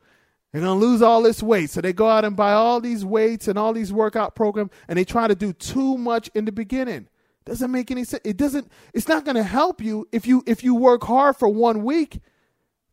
they're 0.53 0.63
going 0.63 0.81
to 0.81 0.87
lose 0.87 1.03
all 1.03 1.23
this 1.23 1.43
weight. 1.43 1.71
So 1.71 1.81
they 1.81 1.93
go 1.93 2.09
out 2.09 2.25
and 2.25 2.35
buy 2.35 2.53
all 2.53 2.81
these 2.81 3.05
weights 3.05 3.49
and 3.49 3.59
all 3.59 3.73
these 3.73 3.93
workout 3.93 4.35
programs 4.35 4.71
and 4.89 4.99
they 4.99 5.05
try 5.05 5.29
to 5.29 5.35
do 5.35 5.53
too 5.53 5.99
much 5.99 6.31
in 6.35 6.45
the 6.45 6.53
beginning. 6.53 7.09
Doesn't 7.45 7.71
make 7.71 7.91
any 7.91 8.05
sense. 8.05 8.23
It 8.25 8.37
doesn't 8.37 8.71
it's 8.93 9.09
not 9.09 9.25
going 9.25 9.37
to 9.37 9.43
help 9.43 9.81
you 9.81 10.07
if 10.13 10.27
you 10.27 10.43
if 10.47 10.63
you 10.63 10.75
work 10.75 11.05
hard 11.05 11.37
for 11.37 11.49
1 11.49 11.83
week 11.83 12.21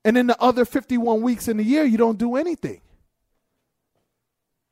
and 0.03 0.15
then 0.15 0.27
the 0.27 0.41
other 0.41 0.65
51 0.65 1.21
weeks 1.21 1.47
in 1.47 1.57
the 1.57 1.63
year 1.63 1.83
you 1.83 1.97
don't 1.97 2.17
do 2.17 2.35
anything. 2.35 2.81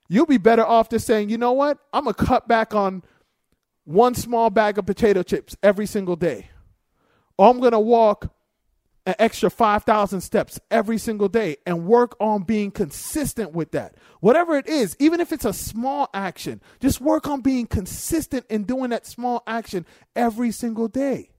You'll 0.10 0.26
be 0.26 0.38
better 0.38 0.66
off 0.66 0.90
just 0.90 1.08
saying, 1.08 1.30
"You 1.30 1.38
know 1.38 1.54
what? 1.54 1.80
I'm 1.92 2.04
going 2.04 2.14
to 2.14 2.26
cut 2.26 2.48
back 2.48 2.76
on 2.76 3.04
one 3.86 4.14
small 4.14 4.50
bag 4.50 4.78
of 4.78 4.86
potato 4.86 5.24
chips 5.24 5.56
every 5.64 5.86
single 5.86 6.16
day." 6.16 6.50
Or 7.38 7.50
I'm 7.50 7.60
going 7.60 7.72
to 7.72 7.80
walk 7.80 8.32
an 9.06 9.16
extra 9.20 9.50
5,000 9.50 10.22
steps 10.22 10.60
every 10.72 10.98
single 10.98 11.28
day 11.28 11.58
and 11.66 11.86
work 11.86 12.16
on 12.20 12.44
being 12.44 12.72
consistent 12.72 13.52
with 13.52 13.72
that. 13.72 13.96
Whatever 14.22 14.56
it 14.56 14.68
is, 14.68 14.96
even 15.00 15.20
if 15.20 15.34
it's 15.34 15.46
a 15.46 15.54
small 15.54 16.10
action, 16.14 16.62
just 16.80 17.02
work 17.02 17.28
on 17.28 17.42
being 17.42 17.68
consistent 17.68 18.46
in 18.50 18.64
doing 18.64 18.92
that 18.92 19.06
small 19.06 19.44
action 19.46 19.86
every 20.16 20.52
single 20.52 20.88
day. 20.88 21.32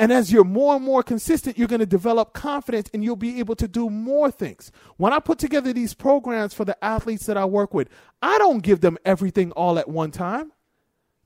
And 0.00 0.12
as 0.12 0.32
you're 0.32 0.42
more 0.42 0.74
and 0.74 0.84
more 0.84 1.04
consistent, 1.04 1.56
you're 1.56 1.68
going 1.68 1.78
to 1.78 1.86
develop 1.86 2.32
confidence 2.32 2.90
and 2.92 3.04
you'll 3.04 3.14
be 3.14 3.38
able 3.38 3.54
to 3.56 3.68
do 3.68 3.88
more 3.88 4.30
things. 4.30 4.72
When 4.96 5.12
I 5.12 5.20
put 5.20 5.38
together 5.38 5.72
these 5.72 5.94
programs 5.94 6.52
for 6.52 6.64
the 6.64 6.82
athletes 6.84 7.26
that 7.26 7.36
I 7.36 7.44
work 7.44 7.72
with, 7.72 7.88
I 8.20 8.36
don't 8.38 8.62
give 8.62 8.80
them 8.80 8.98
everything 9.04 9.52
all 9.52 9.78
at 9.78 9.88
one 9.88 10.10
time. 10.10 10.52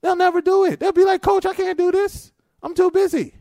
They'll 0.02 0.16
never 0.16 0.42
do 0.42 0.66
it. 0.66 0.78
They'll 0.78 0.92
be 0.92 1.04
like, 1.04 1.22
Coach, 1.22 1.46
I 1.46 1.54
can't 1.54 1.78
do 1.78 1.90
this. 1.90 2.32
I'm 2.62 2.74
too 2.74 2.90
busy. 2.90 3.34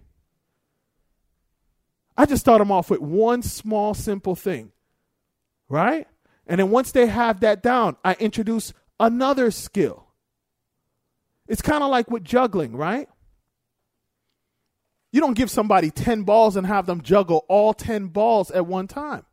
I 2.18 2.26
just 2.26 2.42
start 2.42 2.60
them 2.60 2.72
off 2.72 2.90
with 2.90 3.00
one 3.00 3.44
small, 3.44 3.94
simple 3.94 4.36
thing, 4.36 4.72
right? 5.70 6.08
And 6.48 6.60
then 6.60 6.72
once 6.72 6.92
they 6.92 7.06
have 7.06 7.42
that 7.42 7.62
down, 7.62 7.96
I 8.04 8.14
introduce 8.14 8.74
another 9.00 9.52
skill. 9.52 10.08
It's 11.48 11.62
kind 11.62 11.84
of 11.84 11.92
like 11.92 12.10
with 12.10 12.24
juggling, 12.24 12.76
right? 12.76 13.08
You 15.12 15.22
don't 15.22 15.36
give 15.36 15.52
somebody 15.52 15.92
10 15.92 16.24
balls 16.24 16.56
and 16.56 16.66
have 16.66 16.86
them 16.86 17.02
juggle 17.02 17.46
all 17.48 17.74
10 17.74 18.08
balls 18.08 18.52
at 18.52 18.66
one 18.66 18.88
time. 18.88 19.26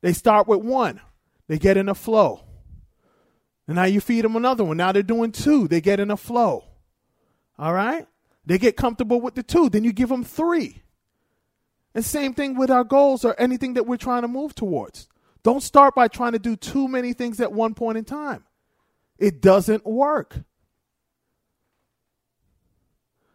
They 0.00 0.12
start 0.12 0.48
with 0.48 0.60
one, 0.60 1.00
they 1.48 1.58
get 1.58 1.76
in 1.76 1.88
a 1.88 1.94
flow. 1.94 2.44
And 3.66 3.76
now 3.76 3.84
you 3.84 4.00
feed 4.00 4.24
them 4.24 4.34
another 4.34 4.64
one. 4.64 4.78
Now 4.78 4.90
they're 4.90 5.02
doing 5.02 5.30
two, 5.30 5.68
they 5.68 5.80
get 5.80 6.00
in 6.00 6.10
a 6.10 6.16
flow. 6.16 6.64
All 7.58 7.72
right? 7.72 8.06
They 8.44 8.58
get 8.58 8.76
comfortable 8.76 9.20
with 9.20 9.34
the 9.34 9.42
two, 9.42 9.68
then 9.68 9.84
you 9.84 9.92
give 9.92 10.08
them 10.08 10.24
three. 10.24 10.82
And 11.94 12.04
same 12.04 12.34
thing 12.34 12.56
with 12.56 12.70
our 12.70 12.84
goals 12.84 13.24
or 13.24 13.34
anything 13.38 13.74
that 13.74 13.86
we're 13.86 13.96
trying 13.96 14.22
to 14.22 14.28
move 14.28 14.54
towards. 14.54 15.08
Don't 15.42 15.62
start 15.62 15.94
by 15.94 16.08
trying 16.08 16.32
to 16.32 16.38
do 16.38 16.56
too 16.56 16.86
many 16.86 17.12
things 17.12 17.40
at 17.40 17.52
one 17.52 17.74
point 17.74 17.98
in 17.98 18.04
time. 18.04 18.44
It 19.18 19.40
doesn't 19.40 19.84
work. 19.84 20.36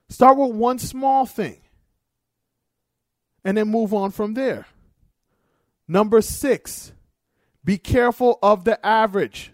Start 0.10 0.38
with 0.38 0.52
one 0.52 0.80
small 0.80 1.26
thing 1.26 1.62
and 3.44 3.58
then 3.58 3.68
move 3.68 3.94
on 3.94 4.12
from 4.12 4.34
there. 4.34 4.66
Number 5.88 6.22
six, 6.22 6.92
be 7.64 7.78
careful 7.78 8.40
of 8.42 8.64
the 8.64 8.84
average. 8.86 9.52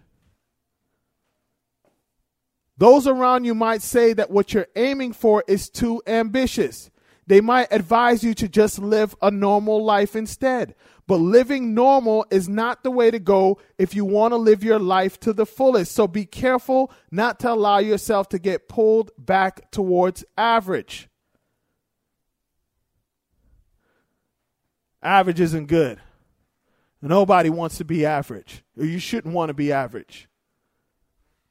Those 2.76 3.06
around 3.06 3.44
you 3.44 3.54
might 3.54 3.82
say 3.82 4.12
that 4.12 4.30
what 4.30 4.54
you're 4.54 4.66
aiming 4.74 5.12
for 5.12 5.44
is 5.46 5.68
too 5.68 6.02
ambitious. 6.06 6.90
They 7.26 7.40
might 7.40 7.68
advise 7.70 8.24
you 8.24 8.34
to 8.34 8.48
just 8.48 8.78
live 8.78 9.14
a 9.22 9.30
normal 9.30 9.84
life 9.84 10.16
instead. 10.16 10.74
But 11.06 11.16
living 11.16 11.74
normal 11.74 12.26
is 12.30 12.48
not 12.48 12.82
the 12.82 12.90
way 12.90 13.10
to 13.10 13.18
go 13.18 13.58
if 13.78 13.94
you 13.94 14.04
want 14.04 14.32
to 14.32 14.36
live 14.36 14.64
your 14.64 14.78
life 14.78 15.20
to 15.20 15.32
the 15.32 15.46
fullest. 15.46 15.92
So 15.92 16.08
be 16.08 16.24
careful 16.24 16.92
not 17.10 17.38
to 17.40 17.52
allow 17.52 17.78
yourself 17.78 18.28
to 18.30 18.38
get 18.38 18.68
pulled 18.68 19.10
back 19.18 19.70
towards 19.70 20.24
average. 20.36 21.08
Average 25.02 25.40
isn't 25.40 25.66
good. 25.66 26.00
Nobody 27.00 27.50
wants 27.50 27.78
to 27.78 27.84
be 27.84 28.06
average. 28.06 28.62
Or 28.78 28.84
you 28.84 29.00
shouldn't 29.00 29.34
want 29.34 29.48
to 29.48 29.54
be 29.54 29.72
average. 29.72 30.28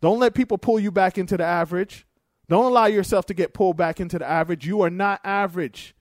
Don't 0.01 0.19
let 0.19 0.33
people 0.33 0.57
pull 0.57 0.79
you 0.79 0.91
back 0.91 1.17
into 1.17 1.35
the 1.35 1.43
average. 1.43 2.07
Don't 2.51 2.65
allow 2.65 2.87
yourself 2.87 3.27
to 3.27 3.33
get 3.33 3.53
pulled 3.53 3.77
back 3.77 4.01
into 4.01 4.19
the 4.19 4.29
average. 4.29 4.67
You 4.67 4.81
are 4.81 4.89
not 4.89 5.21
average. 5.23 5.95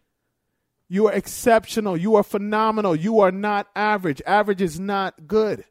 You 0.88 1.06
are 1.06 1.12
exceptional. 1.12 1.96
You 1.96 2.16
are 2.16 2.24
phenomenal. 2.24 2.96
You 2.96 3.20
are 3.20 3.30
not 3.30 3.68
average. 3.76 4.20
Average 4.26 4.60
is 4.60 4.80
not 4.80 5.28
good. 5.28 5.62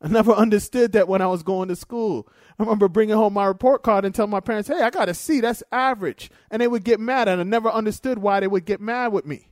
I 0.00 0.06
never 0.06 0.30
understood 0.36 0.92
that 0.92 1.08
when 1.08 1.20
I 1.20 1.26
was 1.26 1.42
going 1.42 1.66
to 1.66 1.74
school. 1.74 2.28
I 2.56 2.62
remember 2.62 2.86
bringing 2.86 3.16
home 3.16 3.32
my 3.32 3.46
report 3.46 3.82
card 3.82 4.04
and 4.04 4.14
telling 4.14 4.30
my 4.30 4.38
parents, 4.38 4.68
hey, 4.68 4.82
I 4.82 4.90
got 4.90 5.08
a 5.08 5.14
C. 5.14 5.40
That's 5.40 5.64
average. 5.72 6.30
And 6.48 6.62
they 6.62 6.68
would 6.68 6.84
get 6.84 7.00
mad. 7.00 7.26
And 7.26 7.40
I 7.40 7.44
never 7.44 7.68
understood 7.68 8.18
why 8.18 8.38
they 8.38 8.46
would 8.46 8.66
get 8.66 8.80
mad 8.80 9.08
with 9.08 9.26
me. 9.26 9.48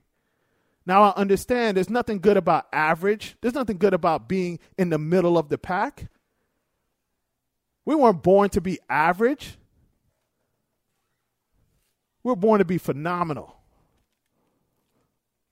Now 0.87 1.03
I 1.03 1.21
understand 1.21 1.77
there's 1.77 1.91
nothing 1.91 2.21
good 2.21 2.37
about 2.37 2.69
average, 2.73 3.37
there's 3.41 3.55
nothing 3.55 3.79
good 3.79 3.95
about 3.95 4.29
being 4.29 4.61
in 4.79 4.91
the 4.91 4.99
middle 4.99 5.37
of 5.37 5.49
the 5.49 5.59
pack. 5.59 6.07
We 7.85 7.97
weren't 7.97 8.23
born 8.23 8.51
to 8.51 8.61
be 8.61 8.79
average. 8.89 9.59
We're 12.25 12.37
born 12.37 12.61
to 12.61 12.65
be 12.65 12.79
phenomenal. 12.79 13.57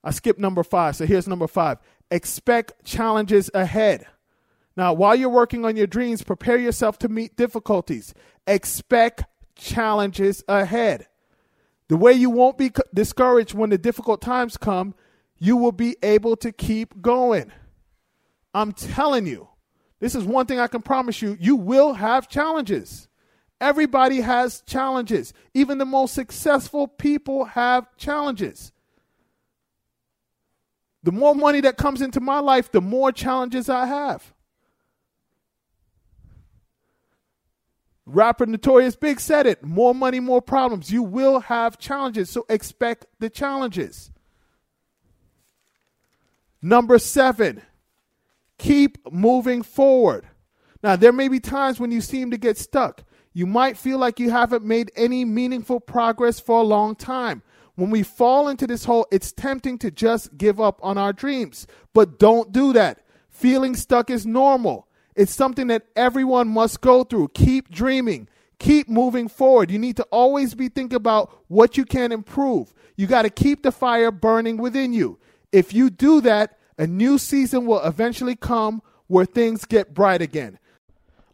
I 0.03 0.11
skipped 0.13 0.39
number 0.39 0.63
five, 0.63 0.97
so 0.97 1.05
here's 1.05 1.29
number 1.29 1.47
five. 1.47 1.79
Expect 2.11 2.85
challenges 2.85 3.51
ahead. 3.53 4.07
Now, 4.77 4.93
while 4.93 5.15
you're 5.15 5.29
working 5.29 5.65
on 5.65 5.77
your 5.77 5.87
dreams, 5.87 6.23
prepare 6.23 6.57
yourself 6.57 6.99
to 7.01 7.09
meet 7.09 7.37
difficulties. 7.37 8.15
Expect 8.47 9.25
challenges 9.57 10.43
ahead. 10.49 11.07
The 11.89 11.97
way 11.97 12.13
you 12.13 12.31
won't 12.31 12.57
be 12.57 12.71
discouraged 12.95 13.53
when 13.53 13.71
the 13.71 13.79
difficult 13.79 14.23
times 14.23 14.57
come, 14.57 14.95
you 15.39 15.57
will 15.57 15.73
be 15.73 15.97
able 16.03 16.37
to 16.37 16.53
keep 16.53 17.03
going. 17.03 17.53
I'm 18.55 18.73
telling 18.73 19.27
you, 19.27 19.49
this 19.99 20.15
is 20.15 20.25
one 20.25 20.47
thing 20.47 20.59
I 20.59 20.67
can 20.67 20.83
promise 20.83 21.21
you 21.21 21.37
you 21.39 21.57
will 21.57 21.95
have 21.95 22.29
challenges. 22.29 23.09
Everybody 23.61 24.21
has 24.23 24.63
challenges. 24.63 25.35
Even 25.53 25.79
the 25.79 25.85
most 25.85 26.15
successful 26.15 26.89
people 26.89 27.45
have 27.45 27.87
challenges. 27.97 28.73
The 31.03 31.13
more 31.13 31.35
money 31.35 31.61
that 31.61 31.77
comes 31.77 32.01
into 32.03 32.21
my 32.21 32.41
life, 32.41 32.73
the 32.73 32.81
more 32.81 33.13
challenges 33.13 33.69
I 33.69 33.87
have. 33.87 34.33
Rapper 38.07 38.47
Notorious 38.47 38.97
Big 38.97 39.21
said 39.21 39.47
it 39.47 39.63
more 39.63 39.95
money, 39.95 40.21
more 40.21 40.43
problems. 40.43 40.91
You 40.91 41.03
will 41.03 41.41
have 41.41 41.79
challenges, 41.79 42.29
so 42.29 42.45
expect 42.49 43.07
the 43.19 43.31
challenges. 43.31 44.11
Number 46.61 46.99
seven, 46.99 47.63
keep 48.59 49.11
moving 49.13 49.63
forward. 49.63 50.27
Now, 50.83 50.97
there 50.97 51.13
may 51.13 51.29
be 51.29 51.41
times 51.41 51.79
when 51.79 51.93
you 51.93 52.01
seem 52.01 52.31
to 52.31 52.39
get 52.39 52.59
stuck. 52.59 53.05
You 53.33 53.47
might 53.47 53.77
feel 53.77 53.99
like 53.99 54.19
you 54.19 54.31
haven't 54.31 54.65
made 54.65 54.91
any 54.97 55.25
meaningful 55.25 55.81
progress 55.81 56.41
for 56.41 56.61
a 56.61 56.65
long 56.65 56.97
time. 56.97 57.43
When 57.77 57.91
we 57.91 58.03
fall 58.03 58.49
into 58.49 58.67
this 58.67 58.85
hole, 58.85 59.07
it's 59.11 59.33
tempting 59.33 59.79
to 59.79 59.91
just 59.91 60.37
give 60.37 60.61
up 60.61 60.81
on 60.83 60.99
our 60.99 61.13
dreams. 61.13 61.67
But 61.95 62.19
don't 62.19 62.53
do 62.53 62.73
that. 62.73 63.03
Feeling 63.31 63.75
stuck 63.75 64.11
is 64.11 64.27
normal. 64.27 64.89
It's 65.15 65.35
something 65.35 65.69
that 65.69 65.87
everyone 65.97 66.49
must 66.49 66.81
go 66.81 67.05
through. 67.05 67.29
Keep 67.29 67.71
dreaming. 67.71 68.29
Keep 68.59 68.89
moving 68.89 69.29
forward. 69.29 69.71
You 69.71 69.79
need 69.79 69.97
to 69.97 70.07
always 70.11 70.55
be 70.55 70.69
thinking 70.69 70.97
about 70.97 71.33
what 71.49 71.77
you 71.77 71.85
can 71.85 72.13
improve. 72.13 72.75
You 72.97 73.07
got 73.07 73.23
to 73.23 73.31
keep 73.31 73.63
the 73.63 73.73
fire 73.73 74.11
burning 74.11 74.59
within 74.59 74.93
you. 74.93 75.19
If 75.53 75.73
you 75.73 75.89
do 75.89 76.21
that, 76.21 76.59
a 76.77 76.87
new 76.87 77.17
season 77.17 77.65
will 77.65 77.81
eventually 77.81 78.37
come 78.37 78.83
where 79.07 79.25
things 79.25 79.65
get 79.65 79.95
bright 79.95 80.23
again. 80.23 80.59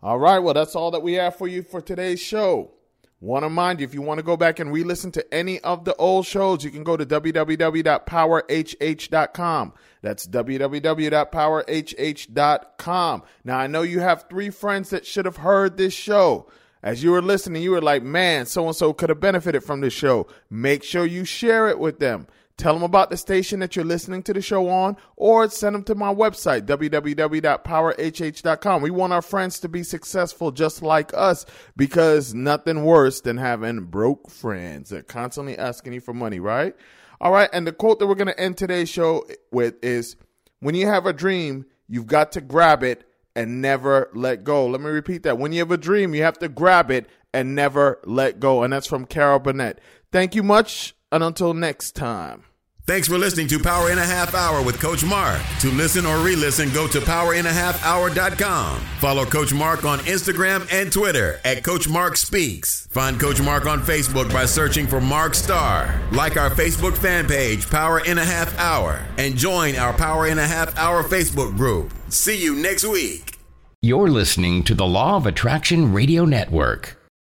All 0.06 0.18
right, 0.20 0.38
well, 0.38 0.54
that's 0.54 0.76
all 0.76 0.92
that 0.92 1.02
we 1.02 1.14
have 1.14 1.34
for 1.34 1.48
you 1.48 1.64
for 1.64 1.80
today's 1.80 2.20
show. 2.20 2.70
Want 3.18 3.42
to 3.42 3.48
remind 3.48 3.80
you, 3.80 3.84
if 3.84 3.92
you 3.92 4.02
want 4.02 4.18
to 4.18 4.22
go 4.22 4.36
back 4.36 4.60
and 4.60 4.72
re 4.72 4.84
listen 4.84 5.10
to 5.10 5.34
any 5.34 5.58
of 5.62 5.84
the 5.84 5.96
old 5.96 6.26
shows, 6.26 6.62
you 6.62 6.70
can 6.70 6.84
go 6.84 6.96
to 6.96 7.04
www.powerhh.com. 7.04 9.72
That's 10.02 10.28
www.powerhh.com. 10.28 13.22
Now, 13.42 13.58
I 13.58 13.66
know 13.66 13.82
you 13.82 13.98
have 13.98 14.26
three 14.30 14.50
friends 14.50 14.90
that 14.90 15.04
should 15.04 15.24
have 15.24 15.38
heard 15.38 15.76
this 15.76 15.92
show. 15.92 16.48
As 16.84 17.02
you 17.02 17.10
were 17.10 17.20
listening, 17.20 17.64
you 17.64 17.72
were 17.72 17.82
like, 17.82 18.04
man, 18.04 18.46
so 18.46 18.68
and 18.68 18.76
so 18.76 18.92
could 18.92 19.08
have 19.08 19.18
benefited 19.18 19.64
from 19.64 19.80
this 19.80 19.92
show. 19.92 20.28
Make 20.48 20.84
sure 20.84 21.04
you 21.04 21.24
share 21.24 21.68
it 21.68 21.80
with 21.80 21.98
them. 21.98 22.28
Tell 22.58 22.72
them 22.72 22.82
about 22.82 23.10
the 23.10 23.18
station 23.18 23.60
that 23.60 23.76
you're 23.76 23.84
listening 23.84 24.22
to 24.22 24.32
the 24.32 24.40
show 24.40 24.70
on, 24.70 24.96
or 25.16 25.46
send 25.50 25.74
them 25.74 25.82
to 25.84 25.94
my 25.94 26.12
website, 26.12 26.62
www.powerhh.com. 26.62 28.82
We 28.82 28.90
want 28.90 29.12
our 29.12 29.20
friends 29.20 29.60
to 29.60 29.68
be 29.68 29.82
successful 29.82 30.52
just 30.52 30.80
like 30.80 31.12
us 31.12 31.44
because 31.76 32.32
nothing 32.32 32.82
worse 32.82 33.20
than 33.20 33.36
having 33.36 33.84
broke 33.84 34.30
friends 34.30 34.88
that 34.88 35.06
constantly 35.06 35.58
asking 35.58 35.92
you 35.92 36.00
for 36.00 36.14
money, 36.14 36.40
right? 36.40 36.74
All 37.20 37.32
right, 37.32 37.50
and 37.52 37.66
the 37.66 37.72
quote 37.72 37.98
that 37.98 38.06
we're 38.06 38.14
going 38.14 38.26
to 38.28 38.40
end 38.40 38.56
today's 38.56 38.88
show 38.88 39.26
with 39.52 39.74
is 39.84 40.16
When 40.60 40.74
you 40.74 40.86
have 40.86 41.04
a 41.04 41.12
dream, 41.12 41.66
you've 41.88 42.06
got 42.06 42.32
to 42.32 42.40
grab 42.40 42.82
it 42.82 43.04
and 43.34 43.60
never 43.60 44.08
let 44.14 44.44
go. 44.44 44.66
Let 44.66 44.80
me 44.80 44.88
repeat 44.88 45.24
that. 45.24 45.36
When 45.36 45.52
you 45.52 45.58
have 45.58 45.70
a 45.70 45.76
dream, 45.76 46.14
you 46.14 46.22
have 46.22 46.38
to 46.38 46.48
grab 46.48 46.90
it 46.90 47.06
and 47.34 47.54
never 47.54 48.00
let 48.04 48.40
go. 48.40 48.62
And 48.62 48.72
that's 48.72 48.86
from 48.86 49.04
Carol 49.04 49.40
Burnett. 49.40 49.78
Thank 50.10 50.34
you 50.34 50.42
much. 50.42 50.95
And 51.12 51.22
until 51.22 51.54
next 51.54 51.92
time. 51.92 52.44
Thanks 52.86 53.08
for 53.08 53.18
listening 53.18 53.48
to 53.48 53.58
Power 53.58 53.90
in 53.90 53.98
a 53.98 54.04
Half 54.04 54.32
Hour 54.32 54.62
with 54.62 54.80
Coach 54.80 55.04
Mark. 55.04 55.40
To 55.58 55.72
listen 55.72 56.06
or 56.06 56.18
re 56.18 56.36
listen, 56.36 56.70
go 56.70 56.86
to 56.86 57.00
powerinhalfhour.com. 57.00 58.78
Follow 59.00 59.24
Coach 59.24 59.52
Mark 59.52 59.84
on 59.84 59.98
Instagram 60.00 60.72
and 60.72 60.92
Twitter 60.92 61.40
at 61.44 61.64
Coach 61.64 61.88
Mark 61.88 62.16
Speaks. 62.16 62.86
Find 62.92 63.18
Coach 63.18 63.40
Mark 63.42 63.66
on 63.66 63.80
Facebook 63.80 64.32
by 64.32 64.46
searching 64.46 64.86
for 64.86 65.00
Mark 65.00 65.34
Starr. 65.34 66.00
Like 66.12 66.36
our 66.36 66.50
Facebook 66.50 66.96
fan 66.96 67.26
page, 67.26 67.68
Power 67.68 68.04
in 68.04 68.18
a 68.18 68.24
Half 68.24 68.56
Hour, 68.56 69.04
and 69.18 69.36
join 69.36 69.74
our 69.74 69.92
Power 69.92 70.28
in 70.28 70.38
a 70.38 70.46
Half 70.46 70.78
Hour 70.78 71.02
Facebook 71.02 71.56
group. 71.56 71.92
See 72.08 72.40
you 72.40 72.54
next 72.54 72.84
week. 72.84 73.36
You're 73.82 74.10
listening 74.10 74.62
to 74.62 74.74
the 74.74 74.86
Law 74.86 75.16
of 75.16 75.26
Attraction 75.26 75.92
Radio 75.92 76.24
Network. 76.24 76.95